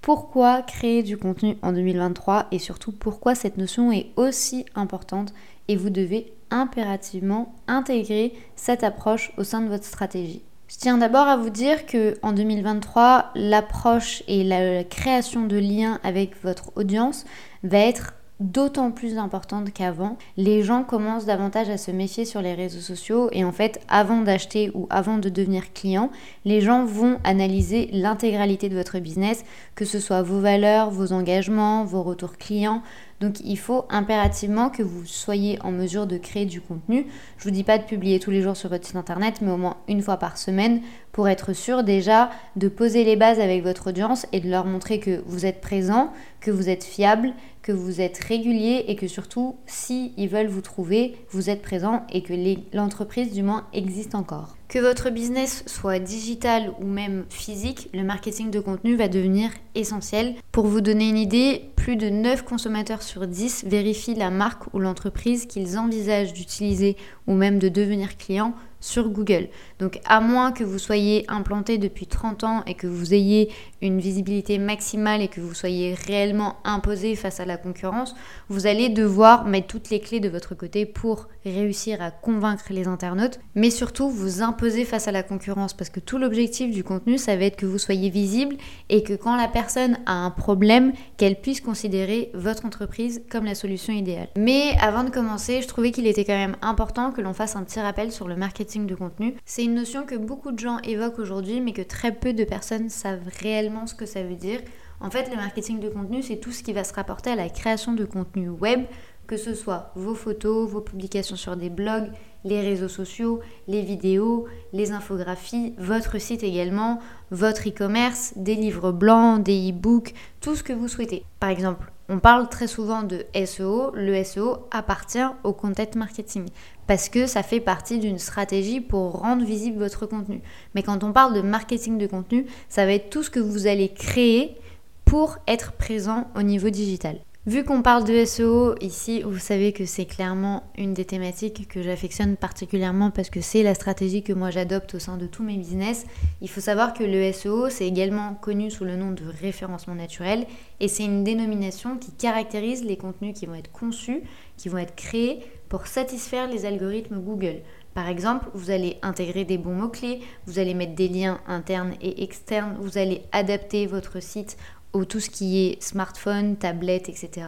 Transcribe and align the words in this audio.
pourquoi 0.00 0.62
créer 0.62 1.02
du 1.02 1.16
contenu 1.16 1.56
en 1.62 1.72
2023 1.72 2.46
et 2.52 2.58
surtout 2.58 2.92
pourquoi 2.92 3.34
cette 3.34 3.56
notion 3.56 3.92
est 3.92 4.10
aussi 4.16 4.64
importante 4.74 5.32
et 5.68 5.76
vous 5.76 5.90
devez 5.90 6.32
impérativement 6.50 7.54
intégrer 7.66 8.32
cette 8.56 8.84
approche 8.84 9.32
au 9.36 9.44
sein 9.44 9.60
de 9.60 9.68
votre 9.68 9.84
stratégie. 9.84 10.42
Je 10.68 10.76
tiens 10.76 10.98
d'abord 10.98 11.26
à 11.26 11.38
vous 11.38 11.48
dire 11.50 11.86
que 11.86 12.18
en 12.22 12.32
2023, 12.32 13.30
l'approche 13.34 14.22
et 14.28 14.44
la 14.44 14.84
création 14.84 15.46
de 15.46 15.56
liens 15.56 15.98
avec 16.02 16.42
votre 16.42 16.72
audience 16.76 17.24
va 17.62 17.78
être 17.78 18.14
d'autant 18.40 18.90
plus 18.90 19.18
importante 19.18 19.72
qu'avant. 19.72 20.16
Les 20.36 20.62
gens 20.62 20.84
commencent 20.84 21.24
davantage 21.24 21.68
à 21.70 21.78
se 21.78 21.90
méfier 21.90 22.24
sur 22.24 22.40
les 22.40 22.54
réseaux 22.54 22.80
sociaux 22.80 23.28
et 23.32 23.44
en 23.44 23.52
fait, 23.52 23.80
avant 23.88 24.20
d'acheter 24.20 24.70
ou 24.74 24.86
avant 24.90 25.18
de 25.18 25.28
devenir 25.28 25.72
client, 25.72 26.10
les 26.44 26.60
gens 26.60 26.84
vont 26.84 27.18
analyser 27.24 27.88
l'intégralité 27.92 28.68
de 28.68 28.76
votre 28.76 28.98
business, 28.98 29.44
que 29.74 29.84
ce 29.84 29.98
soit 29.98 30.22
vos 30.22 30.40
valeurs, 30.40 30.90
vos 30.90 31.12
engagements, 31.12 31.84
vos 31.84 32.02
retours 32.02 32.36
clients, 32.36 32.82
donc 33.20 33.40
il 33.40 33.58
faut 33.58 33.84
impérativement 33.90 34.70
que 34.70 34.82
vous 34.82 35.04
soyez 35.04 35.58
en 35.62 35.72
mesure 35.72 36.06
de 36.06 36.18
créer 36.18 36.46
du 36.46 36.60
contenu. 36.60 37.06
Je 37.36 37.44
vous 37.44 37.50
dis 37.50 37.64
pas 37.64 37.78
de 37.78 37.84
publier 37.84 38.20
tous 38.20 38.30
les 38.30 38.42
jours 38.42 38.56
sur 38.56 38.68
votre 38.68 38.86
site 38.86 38.96
internet, 38.96 39.40
mais 39.40 39.50
au 39.50 39.56
moins 39.56 39.78
une 39.88 40.02
fois 40.02 40.18
par 40.18 40.38
semaine 40.38 40.80
pour 41.12 41.28
être 41.28 41.52
sûr 41.52 41.82
déjà 41.82 42.30
de 42.56 42.68
poser 42.68 43.04
les 43.04 43.16
bases 43.16 43.40
avec 43.40 43.62
votre 43.62 43.88
audience 43.88 44.26
et 44.32 44.40
de 44.40 44.48
leur 44.48 44.64
montrer 44.64 45.00
que 45.00 45.22
vous 45.26 45.46
êtes 45.46 45.60
présent, 45.60 46.12
que 46.40 46.50
vous 46.50 46.68
êtes 46.68 46.84
fiable, 46.84 47.34
que 47.62 47.72
vous 47.72 48.00
êtes 48.00 48.18
régulier 48.18 48.84
et 48.86 48.96
que 48.96 49.08
surtout, 49.08 49.56
si 49.66 50.12
ils 50.16 50.28
veulent 50.28 50.46
vous 50.46 50.62
trouver, 50.62 51.16
vous 51.30 51.50
êtes 51.50 51.62
présent 51.62 52.06
et 52.12 52.22
que 52.22 52.34
l'entreprise 52.72 53.32
du 53.32 53.42
moins 53.42 53.66
existe 53.72 54.14
encore. 54.14 54.57
Que 54.68 54.78
votre 54.78 55.08
business 55.08 55.64
soit 55.66 55.98
digital 55.98 56.74
ou 56.78 56.84
même 56.84 57.24
physique, 57.30 57.88
le 57.94 58.02
marketing 58.02 58.50
de 58.50 58.60
contenu 58.60 58.96
va 58.96 59.08
devenir 59.08 59.50
essentiel. 59.74 60.34
Pour 60.52 60.66
vous 60.66 60.82
donner 60.82 61.08
une 61.08 61.16
idée, 61.16 61.70
plus 61.74 61.96
de 61.96 62.10
9 62.10 62.44
consommateurs 62.44 63.02
sur 63.02 63.26
10 63.26 63.64
vérifient 63.66 64.14
la 64.14 64.28
marque 64.28 64.74
ou 64.74 64.78
l'entreprise 64.78 65.46
qu'ils 65.46 65.78
envisagent 65.78 66.34
d'utiliser 66.34 66.98
ou 67.26 67.32
même 67.32 67.58
de 67.58 67.70
devenir 67.70 68.18
clients 68.18 68.52
sur 68.80 69.08
Google. 69.08 69.48
Donc 69.78 70.00
à 70.06 70.20
moins 70.20 70.52
que 70.52 70.64
vous 70.64 70.78
soyez 70.78 71.24
implanté 71.28 71.78
depuis 71.78 72.06
30 72.06 72.44
ans 72.44 72.62
et 72.66 72.74
que 72.74 72.86
vous 72.86 73.14
ayez 73.14 73.50
une 73.82 74.00
visibilité 74.00 74.58
maximale 74.58 75.22
et 75.22 75.28
que 75.28 75.40
vous 75.40 75.54
soyez 75.54 75.94
réellement 75.94 76.56
imposé 76.64 77.14
face 77.16 77.40
à 77.40 77.44
la 77.44 77.56
concurrence, 77.56 78.14
vous 78.48 78.66
allez 78.66 78.88
devoir 78.88 79.44
mettre 79.44 79.68
toutes 79.68 79.90
les 79.90 80.00
clés 80.00 80.20
de 80.20 80.28
votre 80.28 80.54
côté 80.54 80.86
pour 80.86 81.28
réussir 81.44 82.02
à 82.02 82.10
convaincre 82.10 82.64
les 82.70 82.86
internautes, 82.86 83.40
mais 83.54 83.70
surtout 83.70 84.10
vous 84.10 84.42
imposer 84.42 84.84
face 84.84 85.08
à 85.08 85.12
la 85.12 85.22
concurrence 85.22 85.74
parce 85.74 85.90
que 85.90 86.00
tout 86.00 86.18
l'objectif 86.18 86.72
du 86.72 86.84
contenu, 86.84 87.18
ça 87.18 87.36
va 87.36 87.44
être 87.44 87.56
que 87.56 87.66
vous 87.66 87.78
soyez 87.78 88.10
visible 88.10 88.56
et 88.88 89.02
que 89.02 89.14
quand 89.14 89.36
la 89.36 89.48
personne 89.48 89.98
a 90.06 90.12
un 90.12 90.30
problème, 90.30 90.92
qu'elle 91.16 91.40
puisse 91.40 91.60
considérer 91.60 92.30
votre 92.34 92.64
entreprise 92.64 93.22
comme 93.30 93.44
la 93.44 93.54
solution 93.54 93.92
idéale. 93.92 94.28
Mais 94.36 94.76
avant 94.80 95.04
de 95.04 95.10
commencer, 95.10 95.62
je 95.62 95.68
trouvais 95.68 95.90
qu'il 95.90 96.06
était 96.06 96.24
quand 96.24 96.36
même 96.36 96.56
important 96.62 97.12
que 97.12 97.20
l'on 97.20 97.32
fasse 97.32 97.56
un 97.56 97.64
petit 97.64 97.80
rappel 97.80 98.12
sur 98.12 98.28
le 98.28 98.36
marketing 98.36 98.67
de 98.76 98.94
contenu. 98.94 99.34
C'est 99.44 99.64
une 99.64 99.74
notion 99.74 100.04
que 100.04 100.14
beaucoup 100.14 100.52
de 100.52 100.58
gens 100.58 100.78
évoquent 100.80 101.18
aujourd'hui, 101.18 101.60
mais 101.60 101.72
que 101.72 101.82
très 101.82 102.12
peu 102.12 102.32
de 102.32 102.44
personnes 102.44 102.90
savent 102.90 103.28
réellement 103.40 103.86
ce 103.86 103.94
que 103.94 104.06
ça 104.06 104.22
veut 104.22 104.36
dire. 104.36 104.60
En 105.00 105.10
fait, 105.10 105.30
le 105.30 105.36
marketing 105.36 105.80
de 105.80 105.88
contenu, 105.88 106.22
c'est 106.22 106.36
tout 106.36 106.52
ce 106.52 106.62
qui 106.62 106.72
va 106.72 106.84
se 106.84 106.92
rapporter 106.92 107.30
à 107.30 107.36
la 107.36 107.48
création 107.48 107.92
de 107.92 108.04
contenu 108.04 108.48
web, 108.48 108.84
que 109.26 109.36
ce 109.36 109.54
soit 109.54 109.92
vos 109.94 110.14
photos, 110.14 110.68
vos 110.68 110.80
publications 110.80 111.36
sur 111.36 111.56
des 111.56 111.70
blogs, 111.70 112.10
les 112.48 112.60
réseaux 112.60 112.88
sociaux, 112.88 113.40
les 113.66 113.82
vidéos, 113.82 114.46
les 114.72 114.92
infographies, 114.92 115.74
votre 115.78 116.18
site 116.18 116.42
également, 116.42 116.98
votre 117.30 117.68
e-commerce, 117.68 118.32
des 118.36 118.54
livres 118.54 118.90
blancs, 118.90 119.42
des 119.42 119.70
e-books, 119.70 120.14
tout 120.40 120.56
ce 120.56 120.62
que 120.62 120.72
vous 120.72 120.88
souhaitez. 120.88 121.24
Par 121.40 121.50
exemple, 121.50 121.92
on 122.08 122.20
parle 122.20 122.48
très 122.48 122.66
souvent 122.66 123.02
de 123.02 123.26
SEO. 123.44 123.90
Le 123.94 124.24
SEO 124.24 124.66
appartient 124.70 125.28
au 125.44 125.52
content 125.52 125.84
marketing 125.94 126.46
parce 126.86 127.10
que 127.10 127.26
ça 127.26 127.42
fait 127.42 127.60
partie 127.60 127.98
d'une 127.98 128.18
stratégie 128.18 128.80
pour 128.80 129.20
rendre 129.20 129.44
visible 129.44 129.78
votre 129.78 130.06
contenu. 130.06 130.40
Mais 130.74 130.82
quand 130.82 131.04
on 131.04 131.12
parle 131.12 131.34
de 131.34 131.42
marketing 131.42 131.98
de 131.98 132.06
contenu, 132.06 132.46
ça 132.70 132.86
va 132.86 132.92
être 132.92 133.10
tout 133.10 133.22
ce 133.22 133.30
que 133.30 133.40
vous 133.40 133.66
allez 133.66 133.90
créer 133.90 134.56
pour 135.04 135.36
être 135.46 135.72
présent 135.72 136.28
au 136.34 136.42
niveau 136.42 136.70
digital. 136.70 137.18
Vu 137.48 137.64
qu'on 137.64 137.80
parle 137.80 138.04
de 138.04 138.26
SEO 138.26 138.74
ici, 138.82 139.22
vous 139.22 139.38
savez 139.38 139.72
que 139.72 139.86
c'est 139.86 140.04
clairement 140.04 140.64
une 140.76 140.92
des 140.92 141.06
thématiques 141.06 141.66
que 141.66 141.82
j'affectionne 141.82 142.36
particulièrement 142.36 143.10
parce 143.10 143.30
que 143.30 143.40
c'est 143.40 143.62
la 143.62 143.72
stratégie 143.72 144.22
que 144.22 144.34
moi 144.34 144.50
j'adopte 144.50 144.96
au 144.96 144.98
sein 144.98 145.16
de 145.16 145.26
tous 145.26 145.42
mes 145.42 145.56
business. 145.56 146.04
Il 146.42 146.50
faut 146.50 146.60
savoir 146.60 146.92
que 146.92 147.04
le 147.04 147.32
SEO, 147.32 147.70
c'est 147.70 147.86
également 147.86 148.34
connu 148.34 148.70
sous 148.70 148.84
le 148.84 148.96
nom 148.96 149.12
de 149.12 149.22
référencement 149.40 149.94
naturel 149.94 150.44
et 150.80 150.88
c'est 150.88 151.06
une 151.06 151.24
dénomination 151.24 151.96
qui 151.96 152.12
caractérise 152.12 152.84
les 152.84 152.98
contenus 152.98 153.32
qui 153.34 153.46
vont 153.46 153.54
être 153.54 153.72
conçus, 153.72 154.24
qui 154.58 154.68
vont 154.68 154.76
être 154.76 154.94
créés 154.94 155.40
pour 155.70 155.86
satisfaire 155.86 156.50
les 156.50 156.66
algorithmes 156.66 157.18
Google. 157.18 157.62
Par 157.94 158.08
exemple, 158.08 158.46
vous 158.52 158.70
allez 158.70 158.98
intégrer 159.02 159.44
des 159.44 159.58
bons 159.58 159.74
mots-clés, 159.74 160.20
vous 160.46 160.58
allez 160.58 160.74
mettre 160.74 160.94
des 160.94 161.08
liens 161.08 161.40
internes 161.48 161.94
et 162.02 162.22
externes, 162.22 162.76
vous 162.78 162.98
allez 162.98 163.22
adapter 163.32 163.86
votre 163.86 164.22
site 164.22 164.56
ou 164.94 165.04
tout 165.04 165.20
ce 165.20 165.30
qui 165.30 165.58
est 165.58 165.82
smartphone, 165.82 166.56
tablette, 166.56 167.08
etc., 167.08 167.46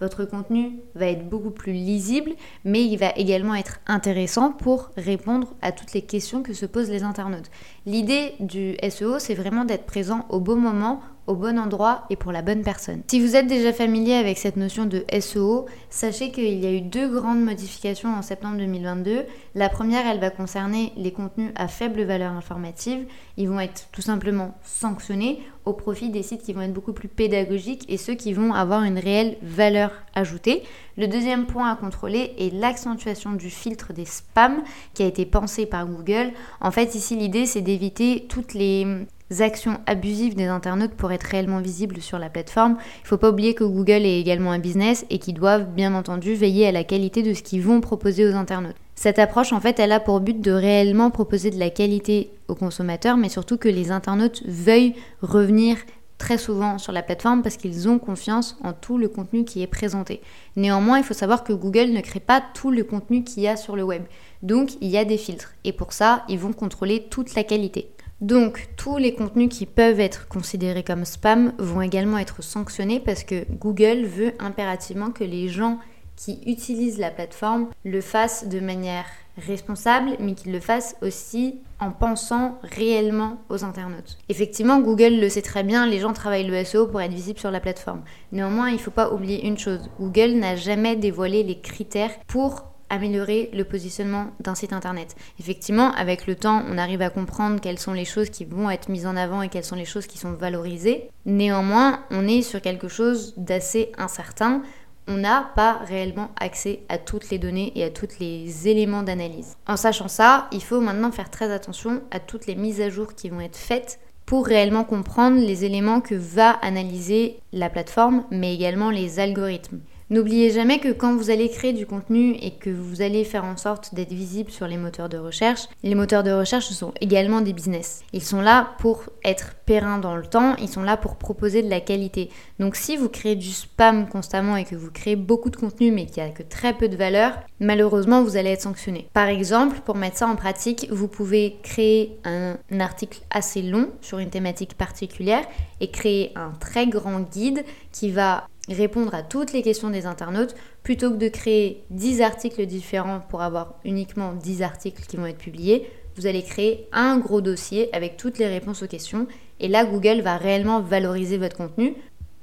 votre 0.00 0.24
contenu 0.24 0.80
va 0.94 1.06
être 1.06 1.28
beaucoup 1.28 1.50
plus 1.50 1.72
lisible, 1.72 2.32
mais 2.64 2.84
il 2.84 2.96
va 2.96 3.10
également 3.16 3.54
être 3.54 3.80
intéressant 3.86 4.52
pour 4.52 4.90
répondre 4.96 5.48
à 5.62 5.72
toutes 5.72 5.92
les 5.92 6.02
questions 6.02 6.42
que 6.42 6.54
se 6.54 6.66
posent 6.66 6.90
les 6.90 7.02
internautes. 7.02 7.50
L'idée 7.86 8.34
du 8.40 8.76
SEO, 8.88 9.18
c'est 9.18 9.34
vraiment 9.34 9.64
d'être 9.64 9.86
présent 9.86 10.26
au 10.30 10.40
bon 10.40 10.56
moment, 10.56 11.00
au 11.30 11.36
bon 11.36 11.60
endroit 11.60 12.02
et 12.10 12.16
pour 12.16 12.32
la 12.32 12.42
bonne 12.42 12.62
personne. 12.62 13.02
Si 13.06 13.20
vous 13.20 13.36
êtes 13.36 13.46
déjà 13.46 13.72
familier 13.72 14.14
avec 14.14 14.36
cette 14.36 14.56
notion 14.56 14.84
de 14.84 15.04
SEO, 15.20 15.66
sachez 15.88 16.32
qu'il 16.32 16.58
y 16.58 16.66
a 16.66 16.72
eu 16.72 16.80
deux 16.80 17.08
grandes 17.08 17.40
modifications 17.40 18.12
en 18.12 18.22
septembre 18.22 18.56
2022. 18.58 19.22
La 19.54 19.68
première, 19.68 20.08
elle 20.08 20.18
va 20.18 20.30
concerner 20.30 20.92
les 20.96 21.12
contenus 21.12 21.52
à 21.54 21.68
faible 21.68 22.02
valeur 22.02 22.32
informative. 22.32 23.06
Ils 23.36 23.48
vont 23.48 23.60
être 23.60 23.86
tout 23.92 24.02
simplement 24.02 24.58
sanctionnés 24.64 25.38
au 25.66 25.72
profit 25.72 26.10
des 26.10 26.24
sites 26.24 26.42
qui 26.42 26.52
vont 26.52 26.62
être 26.62 26.72
beaucoup 26.72 26.92
plus 26.92 27.08
pédagogiques 27.08 27.84
et 27.88 27.96
ceux 27.96 28.14
qui 28.14 28.32
vont 28.32 28.52
avoir 28.52 28.82
une 28.82 28.98
réelle 28.98 29.36
valeur 29.40 29.92
ajoutée. 30.16 30.64
Le 30.96 31.06
deuxième 31.06 31.46
point 31.46 31.70
à 31.70 31.76
contrôler 31.76 32.34
est 32.38 32.52
l'accentuation 32.52 33.32
du 33.32 33.50
filtre 33.50 33.92
des 33.92 34.04
spams 34.04 34.64
qui 34.94 35.04
a 35.04 35.06
été 35.06 35.26
pensé 35.26 35.64
par 35.66 35.86
Google. 35.86 36.32
En 36.60 36.72
fait, 36.72 36.96
ici, 36.96 37.14
l'idée, 37.14 37.46
c'est 37.46 37.60
d'éviter 37.60 38.26
toutes 38.28 38.54
les 38.54 39.06
actions 39.38 39.78
abusives 39.86 40.34
des 40.34 40.46
internautes 40.46 40.94
pour 40.94 41.12
être 41.12 41.24
réellement 41.24 41.60
visibles 41.60 42.00
sur 42.00 42.18
la 42.18 42.28
plateforme. 42.28 42.76
Il 42.98 43.02
ne 43.04 43.08
faut 43.08 43.16
pas 43.16 43.30
oublier 43.30 43.54
que 43.54 43.64
Google 43.64 44.04
est 44.04 44.20
également 44.20 44.52
un 44.52 44.58
business 44.58 45.06
et 45.10 45.18
qu'ils 45.18 45.34
doivent 45.34 45.68
bien 45.68 45.94
entendu 45.94 46.34
veiller 46.34 46.66
à 46.66 46.72
la 46.72 46.84
qualité 46.84 47.22
de 47.22 47.32
ce 47.34 47.42
qu'ils 47.42 47.62
vont 47.62 47.80
proposer 47.80 48.28
aux 48.28 48.34
internautes. 48.34 48.76
Cette 48.96 49.18
approche, 49.18 49.52
en 49.52 49.60
fait, 49.60 49.78
elle 49.78 49.92
a 49.92 50.00
pour 50.00 50.20
but 50.20 50.40
de 50.40 50.50
réellement 50.50 51.10
proposer 51.10 51.50
de 51.50 51.58
la 51.58 51.70
qualité 51.70 52.30
aux 52.48 52.54
consommateurs, 52.54 53.16
mais 53.16 53.28
surtout 53.28 53.56
que 53.56 53.68
les 53.68 53.92
internautes 53.92 54.42
veuillent 54.46 54.94
revenir 55.22 55.78
très 56.18 56.36
souvent 56.36 56.76
sur 56.76 56.92
la 56.92 57.02
plateforme 57.02 57.42
parce 57.42 57.56
qu'ils 57.56 57.88
ont 57.88 57.98
confiance 57.98 58.58
en 58.62 58.74
tout 58.74 58.98
le 58.98 59.08
contenu 59.08 59.44
qui 59.44 59.62
est 59.62 59.66
présenté. 59.66 60.20
Néanmoins, 60.54 60.98
il 60.98 61.04
faut 61.04 61.14
savoir 61.14 61.44
que 61.44 61.54
Google 61.54 61.92
ne 61.92 62.02
crée 62.02 62.20
pas 62.20 62.42
tout 62.52 62.70
le 62.70 62.84
contenu 62.84 63.24
qu'il 63.24 63.42
y 63.42 63.48
a 63.48 63.56
sur 63.56 63.74
le 63.74 63.82
web. 63.82 64.02
Donc, 64.42 64.72
il 64.82 64.88
y 64.88 64.98
a 64.98 65.06
des 65.06 65.16
filtres. 65.16 65.54
Et 65.64 65.72
pour 65.72 65.94
ça, 65.94 66.24
ils 66.28 66.38
vont 66.38 66.52
contrôler 66.52 67.06
toute 67.08 67.34
la 67.34 67.42
qualité. 67.42 67.90
Donc 68.20 68.68
tous 68.76 68.98
les 68.98 69.14
contenus 69.14 69.48
qui 69.48 69.64
peuvent 69.66 70.00
être 70.00 70.28
considérés 70.28 70.82
comme 70.82 71.04
spam 71.04 71.52
vont 71.58 71.80
également 71.80 72.18
être 72.18 72.42
sanctionnés 72.42 73.00
parce 73.00 73.24
que 73.24 73.46
Google 73.50 74.04
veut 74.04 74.34
impérativement 74.38 75.10
que 75.10 75.24
les 75.24 75.48
gens 75.48 75.78
qui 76.16 76.38
utilisent 76.44 76.98
la 76.98 77.10
plateforme 77.10 77.68
le 77.82 78.02
fassent 78.02 78.46
de 78.46 78.60
manière 78.60 79.06
responsable, 79.38 80.16
mais 80.20 80.34
qu'ils 80.34 80.52
le 80.52 80.60
fassent 80.60 80.96
aussi 81.00 81.60
en 81.78 81.90
pensant 81.90 82.58
réellement 82.62 83.38
aux 83.48 83.64
internautes. 83.64 84.18
Effectivement, 84.28 84.80
Google 84.80 85.18
le 85.18 85.30
sait 85.30 85.40
très 85.40 85.62
bien, 85.62 85.86
les 85.86 85.98
gens 85.98 86.12
travaillent 86.12 86.46
le 86.46 86.62
SEO 86.62 86.88
pour 86.88 87.00
être 87.00 87.12
visibles 87.12 87.38
sur 87.38 87.50
la 87.50 87.60
plateforme. 87.60 88.02
Néanmoins, 88.32 88.68
il 88.68 88.74
ne 88.74 88.78
faut 88.78 88.90
pas 88.90 89.12
oublier 89.12 89.46
une 89.46 89.56
chose, 89.56 89.90
Google 89.98 90.32
n'a 90.32 90.56
jamais 90.56 90.94
dévoilé 90.94 91.42
les 91.42 91.58
critères 91.58 92.12
pour 92.26 92.69
améliorer 92.90 93.48
le 93.54 93.64
positionnement 93.64 94.26
d'un 94.40 94.54
site 94.54 94.72
internet. 94.72 95.16
Effectivement, 95.38 95.92
avec 95.92 96.26
le 96.26 96.34
temps, 96.34 96.62
on 96.68 96.76
arrive 96.76 97.00
à 97.00 97.08
comprendre 97.08 97.60
quelles 97.60 97.78
sont 97.78 97.94
les 97.94 98.04
choses 98.04 98.28
qui 98.28 98.44
vont 98.44 98.68
être 98.68 98.90
mises 98.90 99.06
en 99.06 99.16
avant 99.16 99.40
et 99.40 99.48
quelles 99.48 99.64
sont 99.64 99.76
les 99.76 99.84
choses 99.84 100.06
qui 100.06 100.18
sont 100.18 100.32
valorisées. 100.32 101.08
Néanmoins, 101.24 102.00
on 102.10 102.28
est 102.28 102.42
sur 102.42 102.60
quelque 102.60 102.88
chose 102.88 103.32
d'assez 103.36 103.92
incertain. 103.96 104.62
On 105.08 105.16
n'a 105.16 105.50
pas 105.56 105.80
réellement 105.86 106.30
accès 106.38 106.80
à 106.88 106.98
toutes 106.98 107.30
les 107.30 107.38
données 107.38 107.72
et 107.74 107.84
à 107.84 107.90
tous 107.90 108.18
les 108.20 108.68
éléments 108.68 109.02
d'analyse. 109.02 109.56
En 109.66 109.76
sachant 109.76 110.08
ça, 110.08 110.48
il 110.52 110.62
faut 110.62 110.80
maintenant 110.80 111.10
faire 111.10 111.30
très 111.30 111.50
attention 111.50 112.02
à 112.10 112.20
toutes 112.20 112.46
les 112.46 112.54
mises 112.54 112.80
à 112.80 112.90
jour 112.90 113.14
qui 113.14 113.30
vont 113.30 113.40
être 113.40 113.56
faites 113.56 113.98
pour 114.30 114.46
réellement 114.46 114.84
comprendre 114.84 115.40
les 115.40 115.64
éléments 115.64 116.00
que 116.00 116.14
va 116.14 116.50
analyser 116.50 117.40
la 117.52 117.68
plateforme, 117.68 118.24
mais 118.30 118.54
également 118.54 118.90
les 118.90 119.18
algorithmes. 119.18 119.80
N'oubliez 120.10 120.50
jamais 120.50 120.80
que 120.80 120.88
quand 120.88 121.14
vous 121.14 121.30
allez 121.30 121.48
créer 121.48 121.72
du 121.72 121.86
contenu 121.86 122.34
et 122.42 122.50
que 122.50 122.68
vous 122.68 123.00
allez 123.00 123.22
faire 123.22 123.44
en 123.44 123.56
sorte 123.56 123.94
d'être 123.94 124.12
visible 124.12 124.50
sur 124.50 124.66
les 124.66 124.76
moteurs 124.76 125.08
de 125.08 125.16
recherche, 125.16 125.68
les 125.84 125.94
moteurs 125.94 126.24
de 126.24 126.32
recherche 126.32 126.68
sont 126.70 126.92
également 127.00 127.40
des 127.42 127.52
business. 127.52 128.02
Ils 128.12 128.24
sont 128.24 128.40
là 128.40 128.70
pour 128.80 129.04
être 129.22 129.54
périns 129.66 129.98
dans 129.98 130.16
le 130.16 130.26
temps, 130.26 130.56
ils 130.56 130.68
sont 130.68 130.82
là 130.82 130.96
pour 130.96 131.14
proposer 131.14 131.62
de 131.62 131.70
la 131.70 131.80
qualité. 131.80 132.28
Donc 132.58 132.74
si 132.74 132.96
vous 132.96 133.08
créez 133.08 133.36
du 133.36 133.50
spam 133.50 134.08
constamment 134.08 134.56
et 134.56 134.64
que 134.64 134.74
vous 134.74 134.90
créez 134.90 135.14
beaucoup 135.14 135.48
de 135.48 135.56
contenu 135.56 135.92
mais 135.92 136.06
qu'il 136.06 136.24
n'y 136.24 136.28
a 136.28 136.32
que 136.32 136.42
très 136.42 136.72
peu 136.72 136.88
de 136.88 136.96
valeur, 136.96 137.38
malheureusement 137.60 138.24
vous 138.24 138.36
allez 138.36 138.50
être 138.50 138.62
sanctionné. 138.62 139.06
Par 139.14 139.28
exemple, 139.28 139.78
pour 139.84 139.94
mettre 139.94 140.16
ça 140.16 140.26
en 140.26 140.34
pratique, 140.34 140.88
vous 140.90 141.06
pouvez 141.06 141.58
créer 141.62 142.18
un 142.24 142.56
article 142.80 143.20
assez 143.30 143.62
long 143.62 143.90
sur 144.00 144.18
une 144.18 144.30
thématique 144.30 144.74
particulière 144.74 145.44
et 145.80 145.92
créer 145.92 146.32
un 146.34 146.50
très 146.58 146.88
grand 146.88 147.20
guide 147.20 147.64
qui 147.92 148.10
va 148.10 148.48
répondre 148.68 149.14
à 149.14 149.22
toutes 149.22 149.52
les 149.52 149.62
questions 149.62 149.90
des 149.90 150.06
internautes 150.06 150.54
plutôt 150.82 151.10
que 151.10 151.16
de 151.16 151.28
créer 151.28 151.84
10 151.90 152.22
articles 152.22 152.66
différents 152.66 153.20
pour 153.20 153.42
avoir 153.42 153.74
uniquement 153.84 154.34
10 154.34 154.62
articles 154.62 155.04
qui 155.06 155.16
vont 155.16 155.26
être 155.26 155.38
publiés. 155.38 155.90
Vous 156.16 156.26
allez 156.26 156.42
créer 156.42 156.88
un 156.92 157.18
gros 157.18 157.40
dossier 157.40 157.94
avec 157.94 158.16
toutes 158.16 158.38
les 158.38 158.48
réponses 158.48 158.82
aux 158.82 158.88
questions 158.88 159.26
et 159.58 159.68
là 159.68 159.84
Google 159.84 160.20
va 160.20 160.36
réellement 160.36 160.80
valoriser 160.80 161.38
votre 161.38 161.56
contenu 161.56 161.94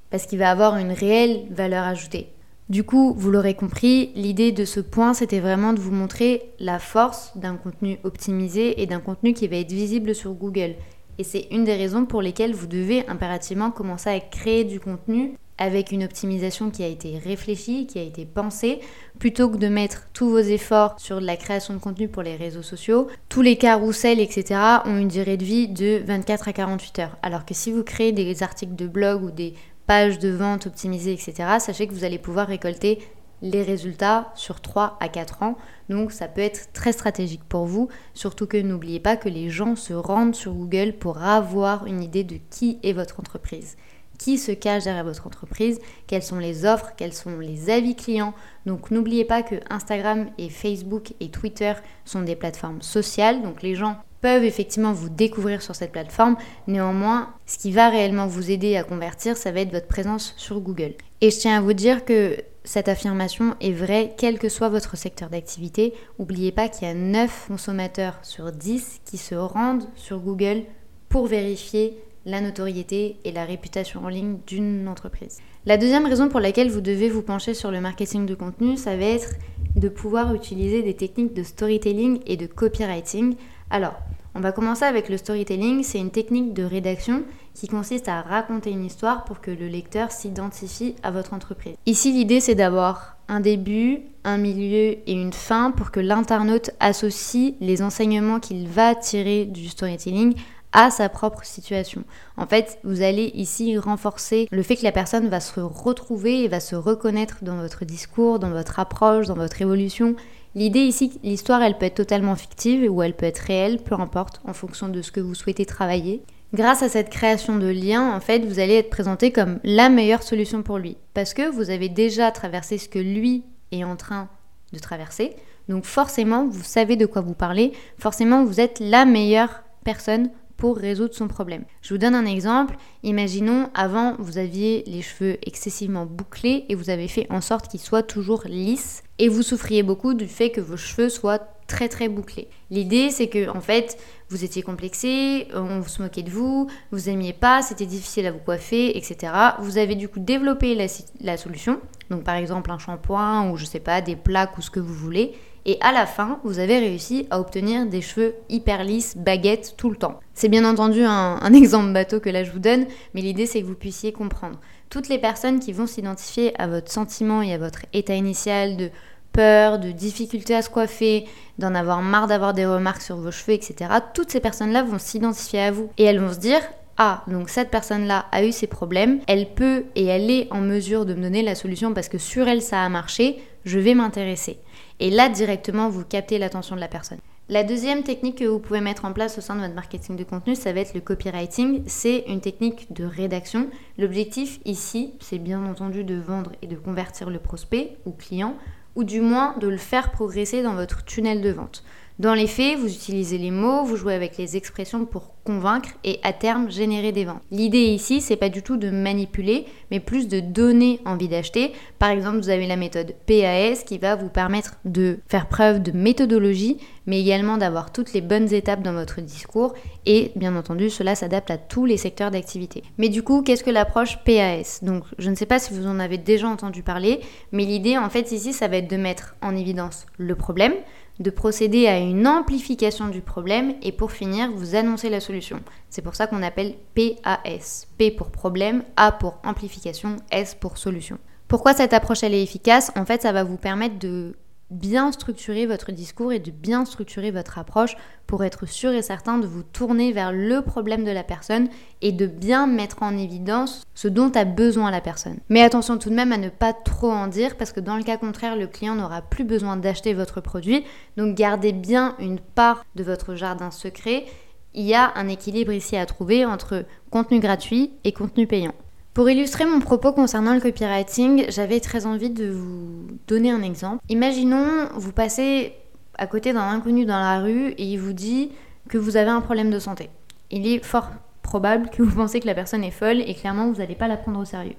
parce 0.09 0.25
qu'il 0.25 0.39
va 0.39 0.51
avoir 0.51 0.77
une 0.77 0.91
réelle 0.91 1.45
valeur 1.51 1.83
ajoutée. 1.83 2.29
Du 2.69 2.83
coup, 2.83 3.13
vous 3.17 3.31
l'aurez 3.31 3.53
compris, 3.53 4.11
l'idée 4.15 4.51
de 4.51 4.65
ce 4.65 4.81
point, 4.81 5.13
c'était 5.13 5.39
vraiment 5.39 5.71
de 5.71 5.79
vous 5.79 5.91
montrer 5.91 6.51
la 6.59 6.79
force 6.79 7.31
d'un 7.37 7.55
contenu 7.55 7.97
optimisé 8.03 8.81
et 8.81 8.85
d'un 8.85 8.99
contenu 8.99 9.33
qui 9.33 9.47
va 9.47 9.55
être 9.55 9.71
visible 9.71 10.13
sur 10.13 10.33
Google. 10.33 10.75
Et 11.17 11.23
c'est 11.23 11.47
une 11.51 11.63
des 11.63 11.75
raisons 11.75 12.05
pour 12.05 12.21
lesquelles 12.21 12.53
vous 12.53 12.67
devez 12.67 13.07
impérativement 13.07 13.71
commencer 13.71 14.09
à 14.09 14.19
créer 14.19 14.65
du 14.65 14.81
contenu 14.81 15.37
avec 15.57 15.91
une 15.91 16.03
optimisation 16.03 16.69
qui 16.69 16.83
a 16.83 16.87
été 16.87 17.17
réfléchie, 17.17 17.87
qui 17.87 17.99
a 17.99 18.03
été 18.03 18.25
pensée, 18.25 18.79
plutôt 19.19 19.49
que 19.49 19.57
de 19.57 19.67
mettre 19.67 20.07
tous 20.13 20.29
vos 20.29 20.39
efforts 20.39 20.95
sur 20.99 21.19
la 21.19 21.35
création 21.35 21.73
de 21.73 21.79
contenu 21.79 22.07
pour 22.07 22.23
les 22.23 22.35
réseaux 22.35 22.61
sociaux. 22.61 23.07
Tous 23.29 23.41
les 23.41 23.57
carousels, 23.57 24.19
etc. 24.19 24.59
ont 24.85 24.97
une 24.97 25.07
durée 25.07 25.37
de 25.37 25.45
vie 25.45 25.67
de 25.67 26.01
24 26.05 26.47
à 26.47 26.53
48 26.53 26.99
heures. 26.99 27.17
Alors 27.23 27.45
que 27.45 27.53
si 27.53 27.71
vous 27.71 27.83
créez 27.83 28.11
des 28.11 28.43
articles 28.43 28.75
de 28.75 28.87
blog 28.87 29.23
ou 29.23 29.31
des 29.31 29.53
pages 29.87 30.19
de 30.19 30.29
vente 30.29 30.67
optimisées, 30.67 31.13
etc., 31.13 31.33
sachez 31.59 31.87
que 31.87 31.93
vous 31.93 32.03
allez 32.03 32.19
pouvoir 32.19 32.47
récolter 32.47 32.99
les 33.41 33.61
résultats 33.61 34.31
sur 34.35 34.61
3 34.61 34.97
à 34.99 35.09
4 35.09 35.43
ans. 35.43 35.57
Donc 35.89 36.11
ça 36.11 36.27
peut 36.27 36.41
être 36.41 36.71
très 36.73 36.91
stratégique 36.91 37.43
pour 37.47 37.65
vous, 37.65 37.87
surtout 38.13 38.47
que 38.47 38.57
n'oubliez 38.57 38.99
pas 38.99 39.15
que 39.15 39.29
les 39.29 39.49
gens 39.49 39.75
se 39.75 39.93
rendent 39.93 40.35
sur 40.35 40.53
Google 40.53 40.93
pour 40.93 41.21
avoir 41.21 41.85
une 41.85 42.01
idée 42.01 42.23
de 42.23 42.37
qui 42.49 42.79
est 42.83 42.93
votre 42.93 43.19
entreprise 43.19 43.77
qui 44.17 44.37
se 44.37 44.51
cache 44.51 44.83
derrière 44.83 45.03
votre 45.03 45.27
entreprise, 45.27 45.79
quelles 46.07 46.23
sont 46.23 46.39
les 46.39 46.65
offres, 46.65 46.93
quels 46.97 47.13
sont 47.13 47.37
les 47.39 47.69
avis 47.69 47.95
clients? 47.95 48.33
Donc 48.65 48.91
n'oubliez 48.91 49.25
pas 49.25 49.43
que 49.43 49.55
Instagram 49.69 50.29
et 50.37 50.49
Facebook 50.49 51.13
et 51.19 51.29
Twitter 51.29 51.73
sont 52.05 52.21
des 52.21 52.35
plateformes 52.35 52.81
sociales, 52.81 53.41
donc 53.41 53.61
les 53.61 53.75
gens 53.75 53.97
peuvent 54.21 54.43
effectivement 54.43 54.93
vous 54.93 55.09
découvrir 55.09 55.61
sur 55.61 55.75
cette 55.75 55.91
plateforme. 55.91 56.37
Néanmoins, 56.67 57.33
ce 57.45 57.57
qui 57.57 57.71
va 57.71 57.89
réellement 57.89 58.27
vous 58.27 58.49
aider 58.51 58.75
à 58.75 58.83
convertir, 58.83 59.37
ça 59.37 59.51
va 59.51 59.61
être 59.61 59.71
votre 59.71 59.87
présence 59.87 60.33
sur 60.37 60.59
Google. 60.59 60.93
Et 61.21 61.31
je 61.31 61.37
tiens 61.37 61.57
à 61.57 61.61
vous 61.61 61.73
dire 61.73 62.03
que 62.03 62.37
cette 62.63 62.89
affirmation 62.89 63.55
est 63.61 63.71
vraie 63.71 64.13
quel 64.17 64.39
que 64.39 64.49
soit 64.49 64.69
votre 64.69 64.97
secteur 64.97 65.29
d'activité. 65.29 65.93
N'oubliez 66.19 66.51
pas 66.51 66.67
qu'il 66.67 66.87
y 66.87 66.91
a 66.91 66.93
9 66.93 67.45
consommateurs 67.47 68.19
sur 68.23 68.51
10 68.51 69.01
qui 69.05 69.17
se 69.17 69.35
rendent 69.35 69.87
sur 69.95 70.19
Google 70.19 70.63
pour 71.09 71.27
vérifier 71.27 71.97
la 72.27 72.41
notoriété 72.41 73.17
et 73.23 73.31
la 73.31 73.45
réputation 73.45 74.03
en 74.03 74.09
ligne 74.09 74.37
d'une 74.45 74.87
entreprise. 74.87 75.37
La 75.65 75.77
deuxième 75.77 76.05
raison 76.05 76.27
pour 76.27 76.41
laquelle 76.41 76.69
vous 76.69 76.81
devez 76.81 77.09
vous 77.09 77.21
pencher 77.21 77.53
sur 77.53 77.71
le 77.71 77.81
marketing 77.81 78.25
de 78.25 78.35
contenu, 78.35 78.75
ça 78.75 78.95
va 78.97 79.05
être 79.05 79.33
de 79.75 79.87
pouvoir 79.89 80.35
utiliser 80.35 80.83
des 80.83 80.93
techniques 80.93 81.33
de 81.33 81.43
storytelling 81.43 82.19
et 82.25 82.35
de 82.35 82.45
copywriting. 82.45 83.35
Alors, 83.69 83.95
on 84.35 84.41
va 84.41 84.51
commencer 84.51 84.83
avec 84.83 85.09
le 85.09 85.17
storytelling, 85.17 85.83
c'est 85.83 85.99
une 85.99 86.11
technique 86.11 86.53
de 86.53 86.63
rédaction 86.63 87.23
qui 87.53 87.67
consiste 87.67 88.07
à 88.07 88.21
raconter 88.21 88.71
une 88.71 88.85
histoire 88.85 89.23
pour 89.23 89.41
que 89.41 89.49
le 89.49 89.67
lecteur 89.67 90.11
s'identifie 90.11 90.95
à 91.03 91.11
votre 91.11 91.33
entreprise. 91.33 91.75
Ici, 91.85 92.11
l'idée 92.11 92.41
c'est 92.41 92.55
d'avoir 92.55 93.17
un 93.29 93.39
début, 93.39 94.01
un 94.23 94.37
milieu 94.37 94.97
et 95.05 95.13
une 95.13 95.33
fin 95.33 95.71
pour 95.71 95.91
que 95.91 95.99
l'internaute 95.99 96.71
associe 96.79 97.53
les 97.61 97.81
enseignements 97.81 98.39
qu'il 98.39 98.67
va 98.67 98.95
tirer 98.95 99.45
du 99.45 99.69
storytelling 99.69 100.35
à 100.73 100.91
sa 100.91 101.09
propre 101.09 101.43
situation. 101.43 102.03
En 102.35 102.45
fait, 102.45 102.79
vous 102.83 103.01
allez 103.01 103.31
ici 103.33 103.77
renforcer 103.77 104.47
le 104.51 104.63
fait 104.63 104.75
que 104.75 104.83
la 104.83 104.91
personne 104.91 105.29
va 105.29 105.39
se 105.39 105.59
retrouver 105.59 106.43
et 106.43 106.47
va 106.47 106.59
se 106.59 106.75
reconnaître 106.75 107.37
dans 107.41 107.57
votre 107.57 107.85
discours, 107.85 108.39
dans 108.39 108.49
votre 108.49 108.79
approche, 108.79 109.27
dans 109.27 109.35
votre 109.35 109.61
évolution. 109.61 110.15
L'idée 110.55 110.81
ici, 110.81 111.19
l'histoire, 111.23 111.61
elle 111.61 111.77
peut 111.77 111.85
être 111.85 111.95
totalement 111.95 112.35
fictive 112.35 112.91
ou 112.91 113.01
elle 113.01 113.15
peut 113.15 113.25
être 113.25 113.39
réelle, 113.39 113.79
peu 113.79 113.95
importe, 113.95 114.41
en 114.45 114.53
fonction 114.53 114.89
de 114.89 115.01
ce 115.01 115.11
que 115.11 115.19
vous 115.19 115.35
souhaitez 115.35 115.65
travailler. 115.65 116.23
Grâce 116.53 116.81
à 116.81 116.89
cette 116.89 117.09
création 117.09 117.57
de 117.57 117.67
lien, 117.67 118.13
en 118.15 118.19
fait, 118.21 118.39
vous 118.39 118.59
allez 118.59 118.75
être 118.75 118.89
présenté 118.89 119.31
comme 119.31 119.59
la 119.63 119.89
meilleure 119.89 120.23
solution 120.23 120.63
pour 120.63 120.77
lui. 120.77 120.97
Parce 121.13 121.33
que 121.33 121.49
vous 121.49 121.69
avez 121.69 121.89
déjà 121.89 122.31
traversé 122.31 122.77
ce 122.77 122.87
que 122.87 122.99
lui 122.99 123.43
est 123.71 123.83
en 123.83 123.95
train 123.95 124.29
de 124.73 124.79
traverser. 124.79 125.35
Donc 125.67 125.85
forcément, 125.85 126.47
vous 126.47 126.63
savez 126.63 126.95
de 126.95 127.05
quoi 127.05 127.21
vous 127.21 127.33
parlez. 127.33 127.73
Forcément, 127.99 128.45
vous 128.45 128.59
êtes 128.61 128.79
la 128.79 129.05
meilleure 129.05 129.63
personne 129.83 130.29
pour 130.57 130.77
résoudre 130.77 131.13
son 131.13 131.27
problème. 131.27 131.63
Je 131.81 131.93
vous 131.93 131.99
donne 131.99 132.15
un 132.15 132.25
exemple. 132.25 132.75
Imaginons, 133.03 133.69
avant, 133.73 134.15
vous 134.19 134.37
aviez 134.37 134.83
les 134.87 135.01
cheveux 135.01 135.37
excessivement 135.43 136.05
bouclés 136.05 136.65
et 136.69 136.75
vous 136.75 136.89
avez 136.89 137.07
fait 137.07 137.27
en 137.29 137.41
sorte 137.41 137.69
qu'ils 137.69 137.79
soient 137.79 138.03
toujours 138.03 138.43
lisses 138.45 139.03
et 139.19 139.29
vous 139.29 139.43
souffriez 139.43 139.83
beaucoup 139.83 140.13
du 140.13 140.27
fait 140.27 140.49
que 140.51 140.61
vos 140.61 140.77
cheveux 140.77 141.09
soient 141.09 141.39
très 141.67 141.89
très 141.89 142.07
bouclés. 142.07 142.47
L'idée, 142.71 143.09
c'est 143.11 143.27
que 143.27 143.49
en 143.49 143.61
fait, 143.61 143.97
vous 144.29 144.43
étiez 144.43 144.61
complexé, 144.61 145.47
on 145.53 145.83
se 145.83 146.01
moquait 146.01 146.23
de 146.23 146.29
vous, 146.29 146.67
vous 146.91 147.09
aimiez 147.09 147.33
pas, 147.33 147.61
c'était 147.61 147.85
difficile 147.85 148.25
à 148.25 148.31
vous 148.31 148.39
coiffer, 148.39 148.97
etc. 148.97 149.33
Vous 149.59 149.77
avez 149.77 149.95
du 149.95 150.07
coup 150.07 150.19
développé 150.19 150.75
la, 150.75 150.85
la 151.21 151.37
solution, 151.37 151.79
donc 152.09 152.23
par 152.23 152.35
exemple 152.35 152.71
un 152.71 152.79
shampoing 152.79 153.49
ou 153.49 153.57
je 153.57 153.65
sais 153.65 153.79
pas, 153.79 154.01
des 154.01 154.15
plaques 154.15 154.57
ou 154.57 154.61
ce 154.61 154.71
que 154.71 154.79
vous 154.79 154.93
voulez, 154.93 155.33
et 155.67 155.77
à 155.81 155.91
la 155.91 156.05
fin, 156.05 156.39
vous 156.45 156.59
avez 156.59 156.79
réussi 156.79 157.27
à 157.29 157.41
obtenir 157.41 157.85
des 157.85 158.01
cheveux 158.01 158.35
hyper 158.47 158.85
lisses, 158.85 159.17
baguettes, 159.17 159.75
tout 159.75 159.89
le 159.89 159.97
temps. 159.97 160.21
C'est 160.33 160.47
bien 160.47 160.63
entendu 160.63 161.03
un, 161.03 161.53
exemple 161.53 161.91
bateau 161.91 162.21
que 162.21 162.29
là 162.29 162.45
je 162.45 162.51
vous 162.51 162.59
donne, 162.59 162.85
mais 163.13 163.21
l'idée 163.21 163.45
c'est 163.45 163.61
que 163.61 163.67
vous 163.67 163.75
puissiez 163.75 164.13
comprendre. 164.13 164.59
Toutes 164.89 165.09
les 165.09 165.19
personnes 165.19 165.59
qui 165.59 165.73
vont 165.73 165.85
s'identifier 165.85 166.59
à 166.59 166.67
votre 166.67 166.89
sentiment 166.89 167.41
et 167.41 167.53
à 167.53 167.57
votre 167.57 167.81
état 167.91 168.15
initial 168.15 168.77
de 168.77 168.89
peur, 169.33 169.77
de 169.77 169.91
difficulté 169.91 170.55
à 170.55 170.61
se 170.61 170.69
coiffer, 170.69 171.25
d'en 171.57 171.75
avoir 171.75 172.01
marre 172.01 172.27
d'avoir 172.27 172.53
des 172.53 172.65
remarques 172.65 173.01
sur 173.01 173.17
vos 173.17 173.31
cheveux, 173.31 173.53
etc. 173.53 173.91
Toutes 174.13 174.31
ces 174.31 174.39
personnes-là 174.39 174.83
vont 174.83 174.99
s'identifier 174.99 175.59
à 175.59 175.71
vous 175.71 175.89
et 175.97 176.05
elles 176.05 176.21
vont 176.21 176.31
se 176.31 176.39
dire 176.39 176.61
ah, 176.97 177.23
donc 177.27 177.49
cette 177.49 177.69
personne-là 177.69 178.25
a 178.31 178.43
eu 178.43 178.51
ses 178.51 178.65
problèmes, 178.65 179.19
elle 179.27 179.53
peut 179.53 179.85
et 179.95 180.05
elle 180.05 180.31
est 180.31 180.51
en 180.51 180.61
mesure 180.61 181.05
de 181.05 181.13
me 181.13 181.21
donner 181.21 181.43
la 181.43 181.53
solution 181.53 181.93
parce 181.93 182.09
que 182.09 182.17
sur 182.17 182.47
elle 182.47 182.61
ça 182.61 182.83
a 182.83 182.89
marché, 182.89 183.37
je 183.65 183.77
vais 183.77 183.93
m'intéresser. 183.93 184.59
Et 184.99 185.11
là, 185.11 185.29
directement, 185.29 185.89
vous 185.89 186.03
captez 186.03 186.39
l'attention 186.39 186.75
de 186.75 186.81
la 186.81 186.87
personne. 186.87 187.19
La 187.49 187.63
deuxième 187.63 188.03
technique 188.03 188.39
que 188.39 188.45
vous 188.45 188.59
pouvez 188.59 188.81
mettre 188.81 189.05
en 189.05 189.13
place 189.13 189.37
au 189.37 189.41
sein 189.41 189.55
de 189.55 189.61
votre 189.61 189.75
marketing 189.75 190.15
de 190.15 190.23
contenu, 190.23 190.55
ça 190.55 190.73
va 190.73 190.81
être 190.81 190.93
le 190.93 191.01
copywriting. 191.01 191.83
C'est 191.85 192.25
une 192.27 192.41
technique 192.41 192.91
de 192.91 193.05
rédaction. 193.05 193.69
L'objectif 193.97 194.59
ici, 194.65 195.13
c'est 195.21 195.37
bien 195.37 195.63
entendu 195.65 196.03
de 196.03 196.15
vendre 196.15 196.51
et 196.61 196.67
de 196.67 196.75
convertir 196.75 197.29
le 197.29 197.39
prospect 197.39 197.97
ou 198.05 198.11
client, 198.11 198.55
ou 198.95 199.03
du 199.03 199.21
moins 199.21 199.55
de 199.59 199.67
le 199.67 199.77
faire 199.77 200.11
progresser 200.11 200.63
dans 200.63 200.73
votre 200.73 201.05
tunnel 201.05 201.41
de 201.41 201.51
vente. 201.51 201.83
Dans 202.19 202.33
les 202.33 202.47
faits, 202.47 202.79
vous 202.79 202.91
utilisez 202.91 203.37
les 203.37 203.51
mots, 203.51 203.83
vous 203.83 203.95
jouez 203.95 204.15
avec 204.15 204.37
les 204.37 204.57
expressions 204.57 205.05
pour 205.05 205.35
convaincre 205.43 205.89
et 206.03 206.19
à 206.23 206.33
terme 206.33 206.71
générer 206.71 207.11
des 207.11 207.25
ventes. 207.25 207.43
L'idée 207.51 207.83
ici, 207.83 208.21
c'est 208.21 208.35
pas 208.35 208.49
du 208.49 208.63
tout 208.63 208.75
de 208.75 208.89
manipuler, 208.89 209.65
mais 209.91 209.99
plus 209.99 210.27
de 210.27 210.39
donner 210.39 210.99
envie 211.05 211.27
d'acheter. 211.27 211.73
Par 211.99 212.09
exemple, 212.09 212.39
vous 212.39 212.49
avez 212.49 212.65
la 212.65 212.75
méthode 212.75 213.13
PAS 213.27 213.83
qui 213.85 213.99
va 213.99 214.15
vous 214.15 214.29
permettre 214.29 214.77
de 214.83 215.19
faire 215.27 215.47
preuve 215.47 215.83
de 215.83 215.91
méthodologie, 215.91 216.79
mais 217.05 217.21
également 217.21 217.57
d'avoir 217.57 217.93
toutes 217.93 218.13
les 218.13 218.21
bonnes 218.21 218.51
étapes 218.51 218.81
dans 218.81 218.93
votre 218.93 219.21
discours 219.21 219.75
et 220.07 220.31
bien 220.35 220.55
entendu, 220.55 220.89
cela 220.89 221.13
s'adapte 221.13 221.51
à 221.51 221.57
tous 221.57 221.85
les 221.85 221.97
secteurs 221.97 222.31
d'activité. 222.31 222.81
Mais 222.97 223.09
du 223.09 223.21
coup, 223.21 223.43
qu'est-ce 223.43 223.63
que 223.63 223.69
l'approche 223.69 224.17
PAS 224.25 224.79
Donc, 224.81 225.03
je 225.19 225.29
ne 225.29 225.35
sais 225.35 225.45
pas 225.45 225.59
si 225.59 225.71
vous 225.71 225.85
en 225.85 225.99
avez 225.99 226.17
déjà 226.17 226.47
entendu 226.47 226.81
parler, 226.81 227.19
mais 227.51 227.63
l'idée 227.63 227.97
en 227.97 228.09
fait 228.09 228.31
ici, 228.31 228.53
ça 228.53 228.67
va 228.67 228.77
être 228.77 228.89
de 228.89 228.97
mettre 228.97 229.35
en 229.43 229.55
évidence 229.55 230.07
le 230.17 230.35
problème, 230.35 230.73
de 231.19 231.29
procéder 231.29 231.87
à 231.87 231.97
une 231.97 232.27
amplification 232.27 233.07
du 233.07 233.21
problème 233.21 233.75
et 233.81 233.91
pour 233.91 234.11
finir, 234.11 234.51
vous 234.51 234.75
annoncer 234.75 235.09
la 235.09 235.19
solution. 235.19 235.59
C'est 235.89 236.01
pour 236.01 236.15
ça 236.15 236.27
qu'on 236.27 236.43
appelle 236.43 236.75
PAS. 236.93 237.87
P 237.97 238.11
pour 238.11 238.29
problème, 238.29 238.83
A 238.95 239.11
pour 239.11 239.39
amplification, 239.43 240.17
S 240.31 240.55
pour 240.55 240.77
solution. 240.77 241.17
Pourquoi 241.47 241.73
cette 241.73 241.93
approche 241.93 242.23
elle 242.23 242.33
est 242.33 242.43
efficace? 242.43 242.91
En 242.95 243.05
fait, 243.05 243.21
ça 243.21 243.31
va 243.31 243.43
vous 243.43 243.57
permettre 243.57 243.97
de 243.99 244.35
bien 244.69 245.11
structurer 245.11 245.65
votre 245.65 245.91
discours 245.91 246.33
et 246.33 246.39
de 246.39 246.51
bien 246.51 246.85
structurer 246.85 247.31
votre 247.31 247.57
approche 247.57 247.95
pour 248.25 248.43
être 248.43 248.65
sûr 248.65 248.91
et 248.91 249.01
certain 249.01 249.37
de 249.37 249.47
vous 249.47 249.63
tourner 249.63 250.11
vers 250.11 250.31
le 250.31 250.61
problème 250.61 251.05
de 251.05 251.11
la 251.11 251.23
personne 251.23 251.69
et 252.01 252.11
de 252.11 252.27
bien 252.27 252.67
mettre 252.67 253.03
en 253.03 253.17
évidence 253.17 253.83
ce 253.93 254.07
dont 254.07 254.31
a 254.35 254.43
besoin 254.43 254.91
la 254.91 255.01
personne. 255.01 255.39
Mais 255.49 255.63
attention 255.63 255.97
tout 255.97 256.09
de 256.09 256.15
même 256.15 256.33
à 256.33 256.37
ne 256.37 256.49
pas 256.49 256.73
trop 256.73 257.11
en 257.11 257.27
dire 257.27 257.55
parce 257.55 257.71
que 257.71 257.79
dans 257.79 257.95
le 257.95 258.03
cas 258.03 258.17
contraire, 258.17 258.57
le 258.57 258.67
client 258.67 258.95
n'aura 258.95 259.21
plus 259.21 259.45
besoin 259.45 259.77
d'acheter 259.77 260.13
votre 260.13 260.41
produit. 260.41 260.83
Donc 261.15 261.35
gardez 261.35 261.71
bien 261.71 262.15
une 262.19 262.39
part 262.39 262.85
de 262.95 263.03
votre 263.03 263.35
jardin 263.35 263.71
secret. 263.71 264.25
Il 264.73 264.85
y 264.85 264.93
a 264.93 265.13
un 265.15 265.27
équilibre 265.27 265.71
ici 265.71 265.95
à 265.95 266.05
trouver 266.05 266.45
entre 266.45 266.85
contenu 267.09 267.39
gratuit 267.39 267.93
et 268.03 268.11
contenu 268.11 268.45
payant. 268.45 268.73
Pour 269.17 269.27
illustrer 269.31 269.65
mon 269.65 269.79
propos 269.79 270.13
concernant 270.13 270.53
le 270.53 270.61
copywriting, 270.61 271.45
j'avais 271.49 271.79
très 271.79 272.05
envie 272.05 272.29
de 272.29 272.51
vous 272.51 273.07
donner 273.27 273.49
un 273.49 273.63
exemple. 273.63 273.97
Imaginons, 274.09 274.89
vous 274.93 275.11
passez 275.11 275.73
à 276.19 276.27
côté 276.27 276.53
d'un 276.53 276.69
inconnu 276.69 277.03
dans 277.03 277.19
la 277.19 277.39
rue 277.39 277.69
et 277.69 277.83
il 277.83 277.97
vous 277.97 278.13
dit 278.13 278.51
que 278.87 278.99
vous 278.99 279.17
avez 279.17 279.31
un 279.31 279.41
problème 279.41 279.71
de 279.71 279.79
santé. 279.79 280.11
Il 280.51 280.67
est 280.67 280.85
fort 280.85 281.09
probable 281.41 281.89
que 281.89 282.03
vous 282.03 282.15
pensez 282.15 282.39
que 282.39 282.45
la 282.45 282.53
personne 282.53 282.83
est 282.83 282.91
folle 282.91 283.21
et 283.21 283.33
clairement 283.33 283.71
vous 283.71 283.79
n'allez 283.79 283.95
pas 283.95 284.07
la 284.07 284.17
prendre 284.17 284.39
au 284.39 284.45
sérieux. 284.45 284.75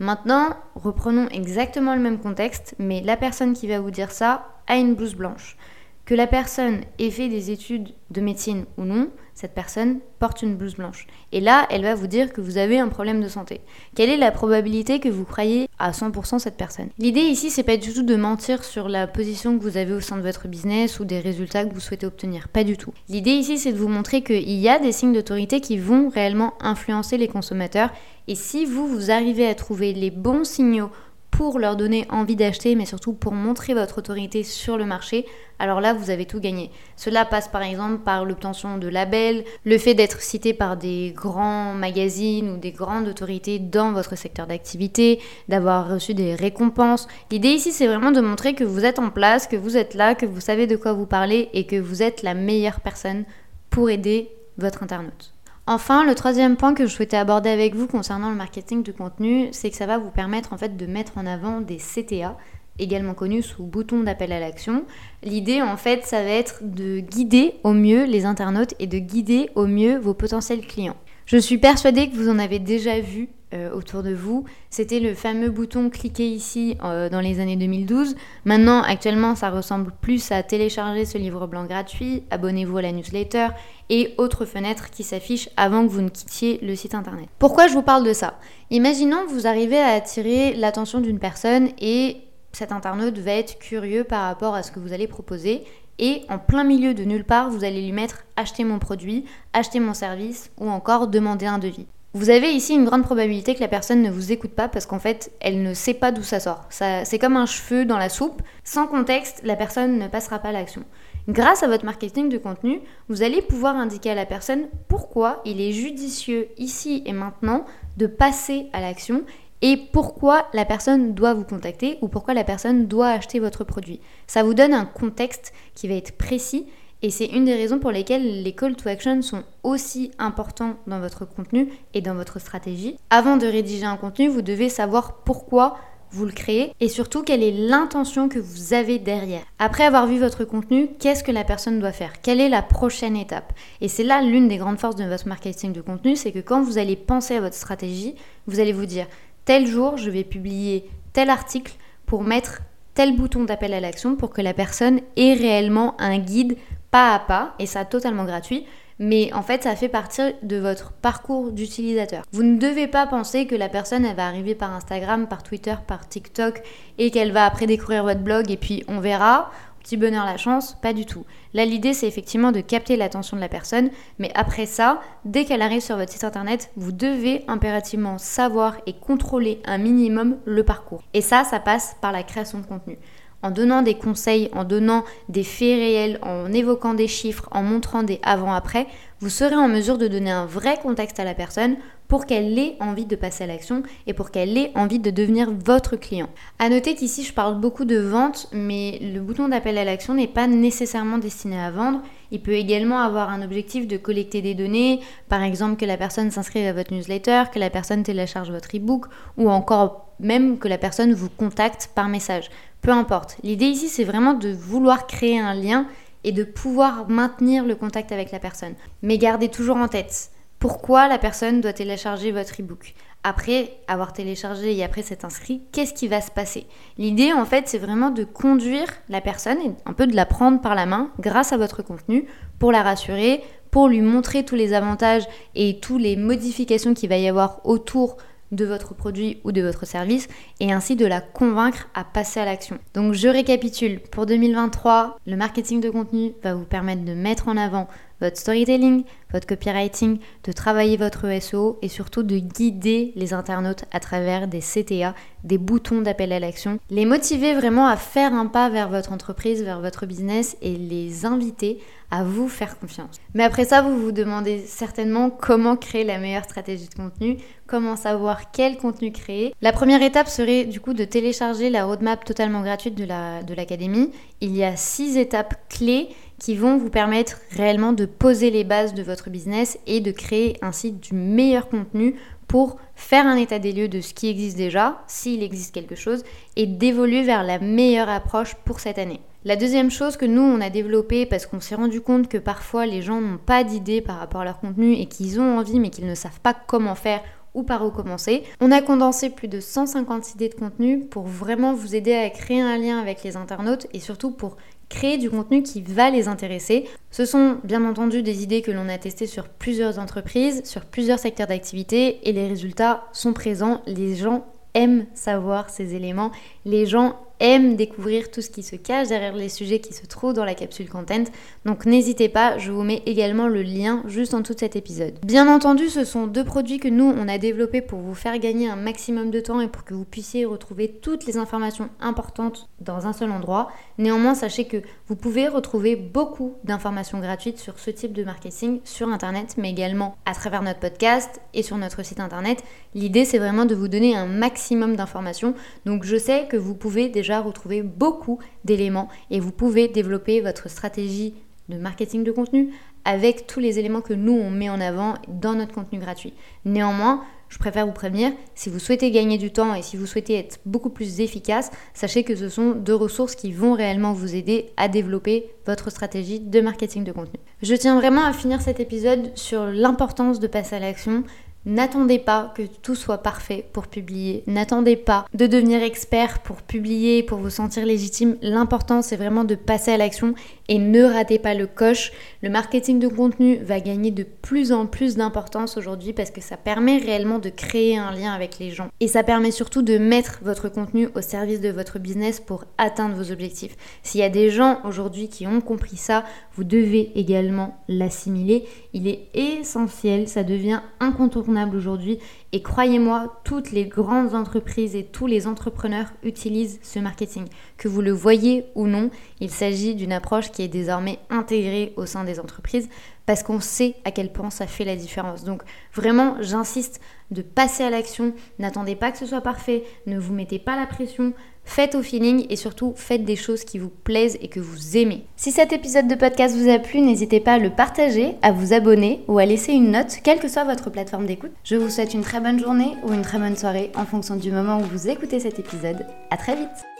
Maintenant, 0.00 0.56
reprenons 0.74 1.28
exactement 1.28 1.94
le 1.94 2.00
même 2.00 2.18
contexte, 2.18 2.74
mais 2.80 3.00
la 3.02 3.16
personne 3.16 3.52
qui 3.52 3.68
va 3.68 3.78
vous 3.78 3.92
dire 3.92 4.10
ça 4.10 4.48
a 4.66 4.74
une 4.74 4.96
blouse 4.96 5.14
blanche. 5.14 5.56
Que 6.04 6.16
la 6.16 6.26
personne 6.26 6.80
ait 6.98 7.12
fait 7.12 7.28
des 7.28 7.52
études 7.52 7.90
de 8.10 8.20
médecine 8.20 8.64
ou 8.76 8.82
non, 8.82 9.08
cette 9.38 9.54
personne 9.54 10.00
porte 10.18 10.42
une 10.42 10.56
blouse 10.56 10.74
blanche. 10.74 11.06
Et 11.30 11.38
là, 11.38 11.68
elle 11.70 11.82
va 11.82 11.94
vous 11.94 12.08
dire 12.08 12.32
que 12.32 12.40
vous 12.40 12.58
avez 12.58 12.80
un 12.80 12.88
problème 12.88 13.20
de 13.20 13.28
santé. 13.28 13.60
Quelle 13.94 14.10
est 14.10 14.16
la 14.16 14.32
probabilité 14.32 14.98
que 14.98 15.08
vous 15.08 15.24
croyez 15.24 15.68
à 15.78 15.92
100% 15.92 16.40
cette 16.40 16.56
personne? 16.56 16.88
L'idée 16.98 17.20
ici, 17.20 17.48
c'est 17.48 17.62
pas 17.62 17.76
du 17.76 17.94
tout 17.94 18.02
de 18.02 18.16
mentir 18.16 18.64
sur 18.64 18.88
la 18.88 19.06
position 19.06 19.56
que 19.56 19.62
vous 19.62 19.76
avez 19.76 19.92
au 19.92 20.00
sein 20.00 20.16
de 20.16 20.22
votre 20.22 20.48
business 20.48 20.98
ou 20.98 21.04
des 21.04 21.20
résultats 21.20 21.64
que 21.64 21.72
vous 21.72 21.78
souhaitez 21.78 22.04
obtenir. 22.04 22.48
Pas 22.48 22.64
du 22.64 22.76
tout. 22.76 22.92
L'idée 23.08 23.30
ici, 23.30 23.58
c'est 23.58 23.70
de 23.70 23.78
vous 23.78 23.86
montrer 23.86 24.22
qu'il 24.22 24.50
y 24.50 24.68
a 24.68 24.80
des 24.80 24.90
signes 24.90 25.12
d'autorité 25.12 25.60
qui 25.60 25.78
vont 25.78 26.08
réellement 26.08 26.54
influencer 26.60 27.16
les 27.16 27.28
consommateurs. 27.28 27.90
Et 28.26 28.34
si 28.34 28.66
vous, 28.66 28.88
vous 28.88 29.12
arrivez 29.12 29.46
à 29.46 29.54
trouver 29.54 29.92
les 29.92 30.10
bons 30.10 30.42
signaux 30.42 30.90
pour 31.30 31.58
leur 31.58 31.76
donner 31.76 32.06
envie 32.10 32.36
d'acheter, 32.36 32.74
mais 32.74 32.86
surtout 32.86 33.12
pour 33.12 33.32
montrer 33.32 33.74
votre 33.74 33.98
autorité 33.98 34.42
sur 34.42 34.76
le 34.76 34.84
marché, 34.84 35.24
alors 35.58 35.80
là, 35.80 35.92
vous 35.92 36.10
avez 36.10 36.24
tout 36.24 36.40
gagné. 36.40 36.70
Cela 36.96 37.24
passe 37.24 37.48
par 37.48 37.62
exemple 37.62 37.98
par 37.98 38.24
l'obtention 38.24 38.78
de 38.78 38.88
labels, 38.88 39.44
le 39.64 39.78
fait 39.78 39.94
d'être 39.94 40.20
cité 40.20 40.54
par 40.54 40.76
des 40.76 41.12
grands 41.14 41.74
magazines 41.74 42.50
ou 42.50 42.56
des 42.56 42.72
grandes 42.72 43.08
autorités 43.08 43.58
dans 43.58 43.92
votre 43.92 44.16
secteur 44.16 44.46
d'activité, 44.46 45.20
d'avoir 45.48 45.88
reçu 45.88 46.14
des 46.14 46.34
récompenses. 46.34 47.08
L'idée 47.30 47.50
ici, 47.50 47.72
c'est 47.72 47.86
vraiment 47.86 48.12
de 48.12 48.20
montrer 48.20 48.54
que 48.54 48.64
vous 48.64 48.84
êtes 48.84 48.98
en 48.98 49.10
place, 49.10 49.46
que 49.46 49.56
vous 49.56 49.76
êtes 49.76 49.94
là, 49.94 50.14
que 50.14 50.26
vous 50.26 50.40
savez 50.40 50.66
de 50.66 50.76
quoi 50.76 50.92
vous 50.92 51.06
parlez 51.06 51.50
et 51.52 51.66
que 51.66 51.76
vous 51.76 52.02
êtes 52.02 52.22
la 52.22 52.34
meilleure 52.34 52.80
personne 52.80 53.24
pour 53.70 53.90
aider 53.90 54.30
votre 54.58 54.82
internaute. 54.82 55.32
Enfin, 55.70 56.06
le 56.06 56.14
troisième 56.14 56.56
point 56.56 56.72
que 56.72 56.86
je 56.86 56.90
souhaitais 56.90 57.18
aborder 57.18 57.50
avec 57.50 57.74
vous 57.74 57.86
concernant 57.86 58.30
le 58.30 58.36
marketing 58.36 58.82
de 58.82 58.90
contenu, 58.90 59.48
c'est 59.52 59.68
que 59.68 59.76
ça 59.76 59.84
va 59.84 59.98
vous 59.98 60.08
permettre 60.08 60.54
en 60.54 60.56
fait 60.56 60.78
de 60.78 60.86
mettre 60.86 61.18
en 61.18 61.26
avant 61.26 61.60
des 61.60 61.76
CTA, 61.76 62.38
également 62.78 63.12
connus 63.12 63.42
sous 63.42 63.64
bouton 63.64 64.02
d'appel 64.02 64.32
à 64.32 64.40
l'action. 64.40 64.86
L'idée 65.22 65.60
en 65.60 65.76
fait, 65.76 66.06
ça 66.06 66.22
va 66.22 66.30
être 66.30 66.60
de 66.62 67.00
guider 67.00 67.56
au 67.64 67.74
mieux 67.74 68.06
les 68.06 68.24
internautes 68.24 68.72
et 68.78 68.86
de 68.86 68.96
guider 68.96 69.50
au 69.56 69.66
mieux 69.66 69.98
vos 69.98 70.14
potentiels 70.14 70.66
clients. 70.66 70.96
Je 71.26 71.36
suis 71.36 71.58
persuadée 71.58 72.08
que 72.08 72.16
vous 72.16 72.30
en 72.30 72.38
avez 72.38 72.60
déjà 72.60 73.00
vu 73.00 73.28
euh, 73.54 73.70
autour 73.72 74.02
de 74.02 74.12
vous. 74.12 74.44
C'était 74.68 75.00
le 75.00 75.14
fameux 75.14 75.48
bouton 75.48 75.88
cliquer 75.88 76.28
ici 76.28 76.76
euh, 76.84 77.08
dans 77.08 77.20
les 77.20 77.40
années 77.40 77.56
2012. 77.56 78.14
Maintenant, 78.44 78.82
actuellement, 78.82 79.34
ça 79.34 79.50
ressemble 79.50 79.92
plus 80.00 80.30
à 80.32 80.42
télécharger 80.42 81.04
ce 81.04 81.16
livre 81.16 81.46
blanc 81.46 81.64
gratuit, 81.64 82.24
abonnez-vous 82.30 82.76
à 82.76 82.82
la 82.82 82.92
newsletter 82.92 83.48
et 83.88 84.14
autres 84.18 84.44
fenêtres 84.44 84.90
qui 84.90 85.02
s'affichent 85.02 85.48
avant 85.56 85.86
que 85.86 85.90
vous 85.90 86.02
ne 86.02 86.10
quittiez 86.10 86.58
le 86.62 86.76
site 86.76 86.94
internet. 86.94 87.28
Pourquoi 87.38 87.68
je 87.68 87.72
vous 87.72 87.82
parle 87.82 88.04
de 88.04 88.12
ça? 88.12 88.34
Imaginons 88.70 89.24
que 89.26 89.32
vous 89.32 89.46
arrivez 89.46 89.80
à 89.80 89.92
attirer 89.92 90.54
l'attention 90.54 91.00
d'une 91.00 91.18
personne 91.18 91.70
et 91.80 92.18
cet 92.52 92.70
internaute 92.70 93.18
va 93.18 93.32
être 93.32 93.58
curieux 93.58 94.04
par 94.04 94.24
rapport 94.24 94.54
à 94.54 94.62
ce 94.62 94.72
que 94.72 94.80
vous 94.80 94.92
allez 94.92 95.06
proposer 95.06 95.64
et 95.98 96.22
en 96.28 96.38
plein 96.38 96.64
milieu 96.64 96.94
de 96.94 97.04
nulle 97.04 97.24
part, 97.24 97.50
vous 97.50 97.64
allez 97.64 97.82
lui 97.82 97.92
mettre 97.92 98.24
acheter 98.36 98.64
mon 98.64 98.78
produit, 98.78 99.24
acheter 99.52 99.80
mon 99.80 99.94
service 99.94 100.50
ou 100.58 100.68
encore 100.68 101.08
demander 101.08 101.46
un 101.46 101.58
devis. 101.58 101.86
Vous 102.18 102.30
avez 102.30 102.50
ici 102.50 102.74
une 102.74 102.84
grande 102.84 103.04
probabilité 103.04 103.54
que 103.54 103.60
la 103.60 103.68
personne 103.68 104.02
ne 104.02 104.10
vous 104.10 104.32
écoute 104.32 104.50
pas 104.50 104.66
parce 104.66 104.86
qu'en 104.86 104.98
fait, 104.98 105.30
elle 105.38 105.62
ne 105.62 105.72
sait 105.72 105.94
pas 105.94 106.10
d'où 106.10 106.24
ça 106.24 106.40
sort. 106.40 106.64
C'est 106.68 107.18
comme 107.20 107.36
un 107.36 107.46
cheveu 107.46 107.84
dans 107.84 107.96
la 107.96 108.08
soupe. 108.08 108.42
Sans 108.64 108.88
contexte, 108.88 109.40
la 109.44 109.54
personne 109.54 110.00
ne 110.00 110.08
passera 110.08 110.40
pas 110.40 110.48
à 110.48 110.52
l'action. 110.52 110.82
Grâce 111.28 111.62
à 111.62 111.68
votre 111.68 111.84
marketing 111.84 112.28
de 112.28 112.36
contenu, 112.36 112.80
vous 113.08 113.22
allez 113.22 113.40
pouvoir 113.40 113.76
indiquer 113.76 114.10
à 114.10 114.16
la 114.16 114.26
personne 114.26 114.66
pourquoi 114.88 115.42
il 115.44 115.60
est 115.60 115.70
judicieux 115.70 116.48
ici 116.58 117.04
et 117.06 117.12
maintenant 117.12 117.64
de 117.98 118.08
passer 118.08 118.66
à 118.72 118.80
l'action 118.80 119.22
et 119.62 119.76
pourquoi 119.76 120.48
la 120.54 120.64
personne 120.64 121.14
doit 121.14 121.34
vous 121.34 121.44
contacter 121.44 121.98
ou 122.00 122.08
pourquoi 122.08 122.34
la 122.34 122.42
personne 122.42 122.88
doit 122.88 123.10
acheter 123.10 123.38
votre 123.38 123.62
produit. 123.62 124.00
Ça 124.26 124.42
vous 124.42 124.54
donne 124.54 124.74
un 124.74 124.86
contexte 124.86 125.52
qui 125.76 125.86
va 125.86 125.94
être 125.94 126.16
précis 126.16 126.66
et 127.02 127.10
c'est 127.10 127.26
une 127.26 127.44
des 127.44 127.54
raisons 127.54 127.78
pour 127.78 127.90
lesquelles 127.90 128.42
les 128.42 128.52
call 128.52 128.76
to 128.76 128.88
action 128.88 129.22
sont 129.22 129.44
aussi 129.62 130.10
importants 130.18 130.76
dans 130.86 131.00
votre 131.00 131.24
contenu 131.24 131.68
et 131.94 132.00
dans 132.00 132.14
votre 132.14 132.40
stratégie. 132.40 132.96
Avant 133.10 133.36
de 133.36 133.46
rédiger 133.46 133.84
un 133.84 133.96
contenu, 133.96 134.28
vous 134.28 134.42
devez 134.42 134.68
savoir 134.68 135.18
pourquoi 135.24 135.76
vous 136.10 136.24
le 136.24 136.32
créez 136.32 136.72
et 136.80 136.88
surtout 136.88 137.22
quelle 137.22 137.42
est 137.42 137.52
l'intention 137.52 138.28
que 138.28 138.38
vous 138.38 138.72
avez 138.72 138.98
derrière. 138.98 139.42
Après 139.58 139.84
avoir 139.84 140.06
vu 140.06 140.18
votre 140.18 140.44
contenu, 140.44 140.88
qu'est-ce 140.98 141.22
que 141.22 141.32
la 141.32 141.44
personne 141.44 141.80
doit 141.80 141.92
faire? 141.92 142.20
Quelle 142.22 142.40
est 142.40 142.48
la 142.48 142.62
prochaine 142.62 143.16
étape? 143.16 143.52
Et 143.80 143.88
c'est 143.88 144.04
là 144.04 144.22
l'une 144.22 144.48
des 144.48 144.56
grandes 144.56 144.78
forces 144.78 144.96
de 144.96 145.04
votre 145.04 145.28
marketing 145.28 145.72
de 145.72 145.80
contenu, 145.80 146.16
c'est 146.16 146.32
que 146.32 146.38
quand 146.38 146.62
vous 146.62 146.78
allez 146.78 146.96
penser 146.96 147.36
à 147.36 147.40
votre 147.40 147.54
stratégie, 147.54 148.14
vous 148.46 148.58
allez 148.58 148.72
vous 148.72 148.86
dire 148.86 149.06
tel 149.44 149.66
jour, 149.66 149.96
je 149.96 150.10
vais 150.10 150.24
publier 150.24 150.88
tel 151.12 151.30
article 151.30 151.74
pour 152.06 152.22
mettre 152.22 152.60
tel 152.94 153.14
bouton 153.14 153.44
d'appel 153.44 153.74
à 153.74 153.80
l'action 153.80 154.16
pour 154.16 154.30
que 154.30 154.40
la 154.40 154.54
personne 154.54 155.00
ait 155.16 155.34
réellement 155.34 155.94
un 156.00 156.18
guide 156.18 156.56
pas 156.90 157.14
à 157.14 157.18
pas, 157.18 157.54
et 157.58 157.66
ça 157.66 157.84
totalement 157.84 158.24
gratuit, 158.24 158.66
mais 158.98 159.32
en 159.32 159.42
fait 159.42 159.62
ça 159.62 159.76
fait 159.76 159.88
partie 159.88 160.22
de 160.42 160.56
votre 160.56 160.92
parcours 160.92 161.52
d'utilisateur. 161.52 162.24
Vous 162.32 162.42
ne 162.42 162.58
devez 162.58 162.86
pas 162.86 163.06
penser 163.06 163.46
que 163.46 163.54
la 163.54 163.68
personne 163.68 164.04
elle 164.04 164.16
va 164.16 164.26
arriver 164.26 164.54
par 164.54 164.72
Instagram, 164.72 165.26
par 165.28 165.42
Twitter, 165.42 165.74
par 165.86 166.08
TikTok 166.08 166.62
et 166.98 167.10
qu'elle 167.10 167.32
va 167.32 167.44
après 167.44 167.66
découvrir 167.66 168.02
votre 168.02 168.20
blog 168.20 168.50
et 168.50 168.56
puis 168.56 168.84
on 168.88 169.00
verra, 169.00 169.50
petit 169.82 169.96
bonheur 169.96 170.26
la 170.26 170.36
chance, 170.36 170.76
pas 170.82 170.92
du 170.92 171.06
tout. 171.06 171.24
Là 171.54 171.64
l'idée 171.64 171.94
c'est 171.94 172.08
effectivement 172.08 172.50
de 172.50 172.60
capter 172.60 172.96
l'attention 172.96 173.36
de 173.36 173.42
la 173.42 173.48
personne, 173.48 173.90
mais 174.18 174.32
après 174.34 174.66
ça, 174.66 175.00
dès 175.24 175.44
qu'elle 175.44 175.62
arrive 175.62 175.82
sur 175.82 175.96
votre 175.96 176.12
site 176.12 176.24
internet, 176.24 176.70
vous 176.76 176.92
devez 176.92 177.44
impérativement 177.46 178.18
savoir 178.18 178.76
et 178.86 178.94
contrôler 178.94 179.62
un 179.64 179.78
minimum 179.78 180.38
le 180.44 180.64
parcours. 180.64 181.04
Et 181.14 181.20
ça, 181.20 181.44
ça 181.44 181.60
passe 181.60 181.96
par 182.00 182.12
la 182.12 182.24
création 182.24 182.58
de 182.58 182.66
contenu 182.66 182.98
en 183.42 183.50
donnant 183.50 183.82
des 183.82 183.94
conseils, 183.94 184.50
en 184.52 184.64
donnant 184.64 185.04
des 185.28 185.44
faits 185.44 185.78
réels, 185.78 186.18
en 186.22 186.52
évoquant 186.52 186.94
des 186.94 187.08
chiffres, 187.08 187.48
en 187.52 187.62
montrant 187.62 188.02
des 188.02 188.20
avant-après, 188.22 188.86
vous 189.20 189.28
serez 189.28 189.56
en 189.56 189.68
mesure 189.68 189.98
de 189.98 190.08
donner 190.08 190.30
un 190.30 190.46
vrai 190.46 190.78
contexte 190.82 191.20
à 191.20 191.24
la 191.24 191.34
personne 191.34 191.76
pour 192.08 192.24
qu'elle 192.24 192.58
ait 192.58 192.76
envie 192.80 193.04
de 193.04 193.14
passer 193.16 193.44
à 193.44 193.46
l'action 193.46 193.82
et 194.06 194.14
pour 194.14 194.30
qu'elle 194.30 194.56
ait 194.56 194.72
envie 194.74 194.98
de 194.98 195.10
devenir 195.10 195.50
votre 195.64 195.96
client. 195.96 196.28
À 196.58 196.70
noter 196.70 196.94
qu'ici 196.94 197.22
je 197.22 197.34
parle 197.34 197.60
beaucoup 197.60 197.84
de 197.84 197.98
vente, 197.98 198.48
mais 198.52 198.98
le 199.00 199.20
bouton 199.20 199.48
d'appel 199.48 199.78
à 199.78 199.84
l'action 199.84 200.14
n'est 200.14 200.26
pas 200.26 200.46
nécessairement 200.46 201.18
destiné 201.18 201.60
à 201.60 201.70
vendre. 201.70 202.02
Il 202.30 202.40
peut 202.40 202.52
également 202.52 203.00
avoir 203.00 203.30
un 203.30 203.42
objectif 203.42 203.86
de 203.86 203.96
collecter 203.98 204.42
des 204.42 204.54
données, 204.54 205.00
par 205.28 205.42
exemple 205.42 205.76
que 205.76 205.84
la 205.84 205.96
personne 205.96 206.30
s'inscrive 206.30 206.66
à 206.66 206.72
votre 206.72 206.92
newsletter, 206.92 207.44
que 207.52 207.58
la 207.58 207.70
personne 207.70 208.02
télécharge 208.02 208.50
votre 208.50 208.74
e-book 208.74 209.06
ou 209.36 209.50
encore 209.50 210.08
même 210.18 210.58
que 210.58 210.68
la 210.68 210.78
personne 210.78 211.12
vous 211.12 211.30
contacte 211.30 211.90
par 211.94 212.08
message. 212.08 212.50
Peu 212.80 212.90
importe. 212.90 213.36
L'idée 213.42 213.66
ici, 213.66 213.88
c'est 213.88 214.04
vraiment 214.04 214.34
de 214.34 214.50
vouloir 214.50 215.06
créer 215.06 215.38
un 215.38 215.54
lien 215.54 215.86
et 216.24 216.32
de 216.32 216.44
pouvoir 216.44 217.08
maintenir 217.08 217.64
le 217.64 217.74
contact 217.74 218.12
avec 218.12 218.32
la 218.32 218.38
personne. 218.38 218.74
Mais 219.02 219.18
gardez 219.18 219.48
toujours 219.48 219.76
en 219.76 219.88
tête 219.88 220.30
pourquoi 220.58 221.08
la 221.08 221.18
personne 221.18 221.60
doit 221.60 221.72
télécharger 221.72 222.32
votre 222.32 222.58
ebook. 222.58 222.94
Après 223.24 223.78
avoir 223.88 224.12
téléchargé 224.12 224.76
et 224.76 224.84
après 224.84 225.02
s'être 225.02 225.24
inscrit, 225.24 225.62
qu'est-ce 225.72 225.92
qui 225.92 226.08
va 226.08 226.20
se 226.20 226.30
passer? 226.30 226.66
L'idée 226.98 227.32
en 227.32 227.44
fait 227.44 227.68
c'est 227.68 227.78
vraiment 227.78 228.10
de 228.10 228.24
conduire 228.24 228.88
la 229.08 229.20
personne 229.20 229.58
et 229.58 229.72
un 229.86 229.92
peu 229.92 230.06
de 230.06 230.16
la 230.16 230.26
prendre 230.26 230.60
par 230.60 230.74
la 230.74 230.86
main 230.86 231.10
grâce 231.18 231.52
à 231.52 231.56
votre 231.56 231.82
contenu 231.82 232.26
pour 232.58 232.72
la 232.72 232.82
rassurer, 232.82 233.42
pour 233.70 233.88
lui 233.88 234.00
montrer 234.00 234.44
tous 234.44 234.54
les 234.54 234.72
avantages 234.72 235.26
et 235.54 235.78
toutes 235.80 236.00
les 236.00 236.16
modifications 236.16 236.94
qu'il 236.94 237.08
va 237.08 237.18
y 237.18 237.28
avoir 237.28 237.60
autour 237.64 238.16
de 238.52 238.64
votre 238.64 238.94
produit 238.94 239.40
ou 239.44 239.52
de 239.52 239.62
votre 239.62 239.86
service 239.86 240.28
et 240.60 240.72
ainsi 240.72 240.96
de 240.96 241.06
la 241.06 241.20
convaincre 241.20 241.88
à 241.94 242.04
passer 242.04 242.40
à 242.40 242.44
l'action. 242.44 242.78
Donc 242.94 243.12
je 243.12 243.28
récapitule, 243.28 244.00
pour 244.00 244.26
2023, 244.26 245.18
le 245.26 245.36
marketing 245.36 245.80
de 245.80 245.90
contenu 245.90 246.32
va 246.42 246.54
vous 246.54 246.64
permettre 246.64 247.04
de 247.04 247.12
mettre 247.12 247.48
en 247.48 247.56
avant 247.56 247.88
votre 248.20 248.36
storytelling, 248.36 249.04
votre 249.32 249.46
copywriting, 249.46 250.18
de 250.44 250.52
travailler 250.52 250.96
votre 250.96 251.26
SEO 251.40 251.78
et 251.82 251.88
surtout 251.88 252.22
de 252.22 252.38
guider 252.38 253.12
les 253.16 253.32
internautes 253.32 253.84
à 253.92 254.00
travers 254.00 254.48
des 254.48 254.60
CTA, 254.60 255.14
des 255.44 255.58
boutons 255.58 256.00
d'appel 256.00 256.32
à 256.32 256.40
l'action, 256.40 256.78
les 256.90 257.04
motiver 257.04 257.54
vraiment 257.54 257.86
à 257.86 257.96
faire 257.96 258.34
un 258.34 258.46
pas 258.46 258.68
vers 258.68 258.88
votre 258.88 259.12
entreprise, 259.12 259.62
vers 259.62 259.80
votre 259.80 260.06
business 260.06 260.56
et 260.62 260.76
les 260.76 261.26
inviter 261.26 261.78
à 262.10 262.24
vous 262.24 262.48
faire 262.48 262.78
confiance. 262.78 263.16
Mais 263.34 263.44
après 263.44 263.66
ça, 263.66 263.82
vous 263.82 263.98
vous 263.98 264.12
demandez 264.12 264.60
certainement 264.66 265.28
comment 265.28 265.76
créer 265.76 266.04
la 266.04 266.18
meilleure 266.18 266.44
stratégie 266.44 266.88
de 266.88 266.94
contenu, 266.94 267.36
comment 267.66 267.96
savoir 267.96 268.50
quel 268.50 268.78
contenu 268.78 269.12
créer. 269.12 269.54
La 269.60 269.72
première 269.72 270.00
étape 270.00 270.28
serait 270.28 270.64
du 270.64 270.80
coup 270.80 270.94
de 270.94 271.04
télécharger 271.04 271.68
la 271.68 271.84
roadmap 271.84 272.24
totalement 272.24 272.62
gratuite 272.62 272.94
de 272.94 273.54
l'académie. 273.54 274.10
Il 274.40 274.56
y 274.56 274.64
a 274.64 274.74
six 274.76 275.18
étapes 275.18 275.54
clés 275.68 276.08
qui 276.38 276.54
vont 276.54 276.76
vous 276.76 276.90
permettre 276.90 277.40
réellement 277.50 277.92
de 277.92 278.06
poser 278.06 278.50
les 278.50 278.64
bases 278.64 278.94
de 278.94 279.02
votre 279.02 279.30
business 279.30 279.78
et 279.86 280.00
de 280.00 280.10
créer 280.10 280.56
ainsi 280.62 280.92
du 280.92 281.14
meilleur 281.14 281.68
contenu 281.68 282.14
pour 282.46 282.78
faire 282.96 283.26
un 283.26 283.36
état 283.36 283.58
des 283.58 283.72
lieux 283.72 283.88
de 283.88 284.00
ce 284.00 284.14
qui 284.14 284.28
existe 284.28 284.56
déjà, 284.56 285.02
s'il 285.06 285.42
existe 285.42 285.74
quelque 285.74 285.94
chose, 285.94 286.24
et 286.56 286.66
d'évoluer 286.66 287.22
vers 287.22 287.44
la 287.44 287.58
meilleure 287.58 288.08
approche 288.08 288.54
pour 288.64 288.80
cette 288.80 288.98
année. 288.98 289.20
La 289.44 289.54
deuxième 289.54 289.90
chose 289.90 290.16
que 290.16 290.26
nous, 290.26 290.42
on 290.42 290.60
a 290.60 290.70
développée 290.70 291.24
parce 291.24 291.46
qu'on 291.46 291.60
s'est 291.60 291.76
rendu 291.76 292.00
compte 292.00 292.28
que 292.28 292.38
parfois 292.38 292.86
les 292.86 293.02
gens 293.02 293.20
n'ont 293.20 293.38
pas 293.38 293.64
d'idées 293.64 294.00
par 294.00 294.18
rapport 294.18 294.40
à 294.40 294.44
leur 294.44 294.58
contenu 294.58 294.94
et 294.94 295.06
qu'ils 295.06 295.40
ont 295.40 295.58
envie 295.58 295.78
mais 295.78 295.90
qu'ils 295.90 296.06
ne 296.06 296.14
savent 296.14 296.40
pas 296.40 296.54
comment 296.54 296.96
faire 296.96 297.22
ou 297.54 297.62
par 297.62 297.84
où 297.84 297.90
commencer. 297.90 298.44
On 298.60 298.70
a 298.70 298.80
condensé 298.80 299.30
plus 299.30 299.48
de 299.48 299.60
150 299.60 300.34
idées 300.34 300.48
de 300.48 300.54
contenu 300.54 301.00
pour 301.00 301.26
vraiment 301.26 301.74
vous 301.74 301.94
aider 301.94 302.14
à 302.14 302.30
créer 302.30 302.60
un 302.60 302.78
lien 302.78 302.98
avec 302.98 303.22
les 303.22 303.36
internautes 303.36 303.86
et 303.92 304.00
surtout 304.00 304.30
pour 304.30 304.56
créer 304.88 305.18
du 305.18 305.30
contenu 305.30 305.62
qui 305.62 305.82
va 305.82 306.10
les 306.10 306.28
intéresser. 306.28 306.88
Ce 307.10 307.24
sont 307.24 307.58
bien 307.64 307.84
entendu 307.84 308.22
des 308.22 308.42
idées 308.42 308.62
que 308.62 308.70
l'on 308.70 308.88
a 308.88 308.98
testées 308.98 309.26
sur 309.26 309.48
plusieurs 309.48 309.98
entreprises, 309.98 310.62
sur 310.64 310.84
plusieurs 310.84 311.18
secteurs 311.18 311.46
d'activité 311.46 312.28
et 312.28 312.32
les 312.32 312.48
résultats 312.48 313.04
sont 313.12 313.32
présents. 313.32 313.82
Les 313.86 314.14
gens 314.14 314.46
aiment 314.74 315.06
savoir 315.14 315.70
ces 315.70 315.94
éléments, 315.94 316.30
les 316.64 316.86
gens 316.86 317.16
aime 317.40 317.76
découvrir 317.76 318.30
tout 318.30 318.42
ce 318.42 318.50
qui 318.50 318.62
se 318.62 318.76
cache 318.76 319.08
derrière 319.08 319.34
les 319.34 319.48
sujets 319.48 319.80
qui 319.80 319.92
se 319.92 320.06
trouvent 320.06 320.32
dans 320.32 320.44
la 320.44 320.54
capsule 320.54 320.88
content. 320.88 321.24
Donc 321.64 321.86
n'hésitez 321.86 322.28
pas, 322.28 322.58
je 322.58 322.72
vous 322.72 322.82
mets 322.82 323.02
également 323.06 323.48
le 323.48 323.62
lien 323.62 324.02
juste 324.06 324.34
en 324.34 324.40
dessous 324.40 324.54
de 324.54 324.60
cet 324.60 324.76
épisode. 324.76 325.14
Bien 325.24 325.52
entendu, 325.52 325.88
ce 325.88 326.04
sont 326.04 326.26
deux 326.26 326.44
produits 326.44 326.78
que 326.78 326.88
nous, 326.88 327.04
on 327.04 327.28
a 327.28 327.38
développés 327.38 327.80
pour 327.80 328.00
vous 328.00 328.14
faire 328.14 328.38
gagner 328.38 328.68
un 328.68 328.76
maximum 328.76 329.30
de 329.30 329.40
temps 329.40 329.60
et 329.60 329.68
pour 329.68 329.84
que 329.84 329.94
vous 329.94 330.04
puissiez 330.04 330.44
retrouver 330.44 330.88
toutes 330.88 331.26
les 331.26 331.36
informations 331.36 331.90
importantes 332.00 332.68
dans 332.80 333.06
un 333.06 333.12
seul 333.12 333.30
endroit. 333.30 333.70
Néanmoins, 333.98 334.34
sachez 334.34 334.64
que 334.64 334.82
vous 335.06 335.16
pouvez 335.16 335.48
retrouver 335.48 335.96
beaucoup 335.96 336.54
d'informations 336.64 337.20
gratuites 337.20 337.58
sur 337.58 337.78
ce 337.78 337.90
type 337.90 338.12
de 338.12 338.24
marketing 338.24 338.80
sur 338.84 339.08
Internet, 339.08 339.54
mais 339.58 339.70
également 339.70 340.16
à 340.26 340.34
travers 340.34 340.62
notre 340.62 340.80
podcast 340.80 341.40
et 341.54 341.62
sur 341.62 341.76
notre 341.76 342.04
site 342.04 342.20
Internet. 342.20 342.62
L'idée, 342.94 343.24
c'est 343.24 343.38
vraiment 343.38 343.66
de 343.66 343.74
vous 343.74 343.88
donner 343.88 344.16
un 344.16 344.26
maximum 344.26 344.96
d'informations. 344.96 345.54
Donc 345.84 346.04
je 346.04 346.16
sais 346.16 346.46
que 346.48 346.56
vous 346.56 346.74
pouvez 346.74 347.08
déjà 347.08 347.27
retrouver 347.36 347.82
beaucoup 347.82 348.38
d'éléments 348.64 349.08
et 349.30 349.40
vous 349.40 349.52
pouvez 349.52 349.88
développer 349.88 350.40
votre 350.40 350.70
stratégie 350.70 351.34
de 351.68 351.76
marketing 351.76 352.24
de 352.24 352.32
contenu 352.32 352.70
avec 353.04 353.46
tous 353.46 353.60
les 353.60 353.78
éléments 353.78 354.00
que 354.00 354.14
nous 354.14 354.32
on 354.32 354.50
met 354.50 354.70
en 354.70 354.80
avant 354.80 355.14
dans 355.28 355.54
notre 355.54 355.74
contenu 355.74 355.98
gratuit. 355.98 356.34
Néanmoins, 356.64 357.24
je 357.48 357.58
préfère 357.58 357.86
vous 357.86 357.92
prévenir, 357.92 358.32
si 358.54 358.68
vous 358.68 358.78
souhaitez 358.78 359.10
gagner 359.10 359.38
du 359.38 359.50
temps 359.50 359.74
et 359.74 359.80
si 359.80 359.96
vous 359.96 360.04
souhaitez 360.06 360.34
être 360.34 360.60
beaucoup 360.66 360.90
plus 360.90 361.20
efficace, 361.20 361.70
sachez 361.94 362.22
que 362.22 362.36
ce 362.36 362.50
sont 362.50 362.72
deux 362.72 362.94
ressources 362.94 363.34
qui 363.34 363.52
vont 363.52 363.72
réellement 363.72 364.12
vous 364.12 364.34
aider 364.34 364.70
à 364.76 364.88
développer 364.88 365.50
votre 365.66 365.90
stratégie 365.90 366.40
de 366.40 366.60
marketing 366.60 367.04
de 367.04 367.12
contenu. 367.12 367.40
Je 367.62 367.74
tiens 367.74 367.98
vraiment 367.98 368.24
à 368.24 368.34
finir 368.34 368.60
cet 368.60 368.80
épisode 368.80 369.30
sur 369.34 369.64
l'importance 369.66 370.40
de 370.40 370.46
passer 370.46 370.76
à 370.76 370.80
l'action, 370.80 371.24
N'attendez 371.68 372.18
pas 372.18 372.54
que 372.56 372.62
tout 372.62 372.94
soit 372.94 373.18
parfait 373.18 373.62
pour 373.74 373.88
publier. 373.88 374.42
N'attendez 374.46 374.96
pas 374.96 375.26
de 375.34 375.46
devenir 375.46 375.82
expert 375.82 376.38
pour 376.38 376.62
publier, 376.62 377.22
pour 377.22 377.40
vous 377.40 377.50
sentir 377.50 377.84
légitime. 377.84 378.38
L'important, 378.40 379.02
c'est 379.02 379.16
vraiment 379.16 379.44
de 379.44 379.54
passer 379.54 379.90
à 379.90 379.98
l'action 379.98 380.34
et 380.68 380.78
ne 380.78 381.04
ratez 381.04 381.38
pas 381.38 381.52
le 381.52 381.66
coche. 381.66 382.10
Le 382.42 382.48
marketing 382.48 382.98
de 382.98 383.08
contenu 383.08 383.58
va 383.58 383.80
gagner 383.80 384.10
de 384.10 384.22
plus 384.22 384.72
en 384.72 384.86
plus 384.86 385.16
d'importance 385.16 385.76
aujourd'hui 385.76 386.14
parce 386.14 386.30
que 386.30 386.40
ça 386.40 386.56
permet 386.56 386.96
réellement 386.96 387.38
de 387.38 387.50
créer 387.50 387.98
un 387.98 388.12
lien 388.12 388.32
avec 388.32 388.58
les 388.58 388.70
gens. 388.70 388.88
Et 389.00 389.08
ça 389.08 389.22
permet 389.22 389.50
surtout 389.50 389.82
de 389.82 389.98
mettre 389.98 390.38
votre 390.40 390.70
contenu 390.70 391.10
au 391.14 391.20
service 391.20 391.60
de 391.60 391.68
votre 391.68 391.98
business 391.98 392.40
pour 392.40 392.64
atteindre 392.78 393.14
vos 393.14 393.30
objectifs. 393.30 393.76
S'il 394.02 394.20
y 394.22 394.24
a 394.24 394.30
des 394.30 394.48
gens 394.48 394.80
aujourd'hui 394.84 395.28
qui 395.28 395.46
ont 395.46 395.60
compris 395.60 395.98
ça, 395.98 396.24
vous 396.54 396.64
devez 396.64 397.12
également 397.14 397.76
l'assimiler. 397.88 398.64
Il 399.00 399.06
est 399.06 399.28
essentiel, 399.32 400.26
ça 400.26 400.42
devient 400.42 400.80
incontournable 400.98 401.76
aujourd'hui. 401.76 402.18
Et 402.50 402.62
croyez-moi, 402.62 403.40
toutes 403.44 403.70
les 403.70 403.84
grandes 403.84 404.34
entreprises 404.34 404.96
et 404.96 405.04
tous 405.04 405.28
les 405.28 405.46
entrepreneurs 405.46 406.08
utilisent 406.24 406.80
ce 406.82 406.98
marketing. 406.98 407.46
Que 407.76 407.86
vous 407.86 408.02
le 408.02 408.10
voyez 408.10 408.64
ou 408.74 408.88
non, 408.88 409.10
il 409.38 409.50
s'agit 409.50 409.94
d'une 409.94 410.10
approche 410.10 410.50
qui 410.50 410.62
est 410.62 410.68
désormais 410.68 411.20
intégrée 411.30 411.92
au 411.94 412.06
sein 412.06 412.24
des 412.24 412.40
entreprises 412.40 412.88
parce 413.24 413.44
qu'on 413.44 413.60
sait 413.60 413.94
à 414.04 414.10
quel 414.10 414.32
point 414.32 414.50
ça 414.50 414.66
fait 414.66 414.84
la 414.84 414.96
différence. 414.96 415.44
Donc 415.44 415.62
vraiment, 415.94 416.34
j'insiste 416.40 417.00
de 417.30 417.42
passer 417.42 417.84
à 417.84 417.90
l'action. 417.90 418.32
N'attendez 418.58 418.96
pas 418.96 419.12
que 419.12 419.18
ce 419.18 419.26
soit 419.26 419.42
parfait, 419.42 419.84
ne 420.06 420.18
vous 420.18 420.34
mettez 420.34 420.58
pas 420.58 420.74
la 420.74 420.86
pression. 420.86 421.34
Faites 421.68 421.94
au 421.94 422.02
feeling 422.02 422.46
et 422.48 422.56
surtout 422.56 422.94
faites 422.96 423.26
des 423.26 423.36
choses 423.36 423.62
qui 423.62 423.78
vous 423.78 423.90
plaisent 423.90 424.38
et 424.40 424.48
que 424.48 424.58
vous 424.58 424.96
aimez. 424.96 425.24
Si 425.36 425.52
cet 425.52 425.72
épisode 425.72 426.08
de 426.08 426.14
podcast 426.14 426.56
vous 426.56 426.70
a 426.70 426.78
plu, 426.78 427.02
n'hésitez 427.02 427.40
pas 427.40 427.52
à 427.52 427.58
le 427.58 427.68
partager, 427.68 428.34
à 428.40 428.52
vous 428.52 428.72
abonner 428.72 429.20
ou 429.28 429.38
à 429.38 429.44
laisser 429.44 429.74
une 429.74 429.92
note, 429.92 430.16
quelle 430.24 430.40
que 430.40 430.48
soit 430.48 430.64
votre 430.64 430.90
plateforme 430.90 431.26
d'écoute. 431.26 431.52
Je 431.64 431.76
vous 431.76 431.90
souhaite 431.90 432.14
une 432.14 432.22
très 432.22 432.40
bonne 432.40 432.58
journée 432.58 432.96
ou 433.04 433.12
une 433.12 433.22
très 433.22 433.38
bonne 433.38 433.56
soirée 433.56 433.92
en 433.94 434.06
fonction 434.06 434.36
du 434.36 434.50
moment 434.50 434.78
où 434.78 434.84
vous 434.84 435.08
écoutez 435.08 435.40
cet 435.40 435.58
épisode. 435.58 436.06
À 436.30 436.38
très 436.38 436.56
vite 436.56 436.97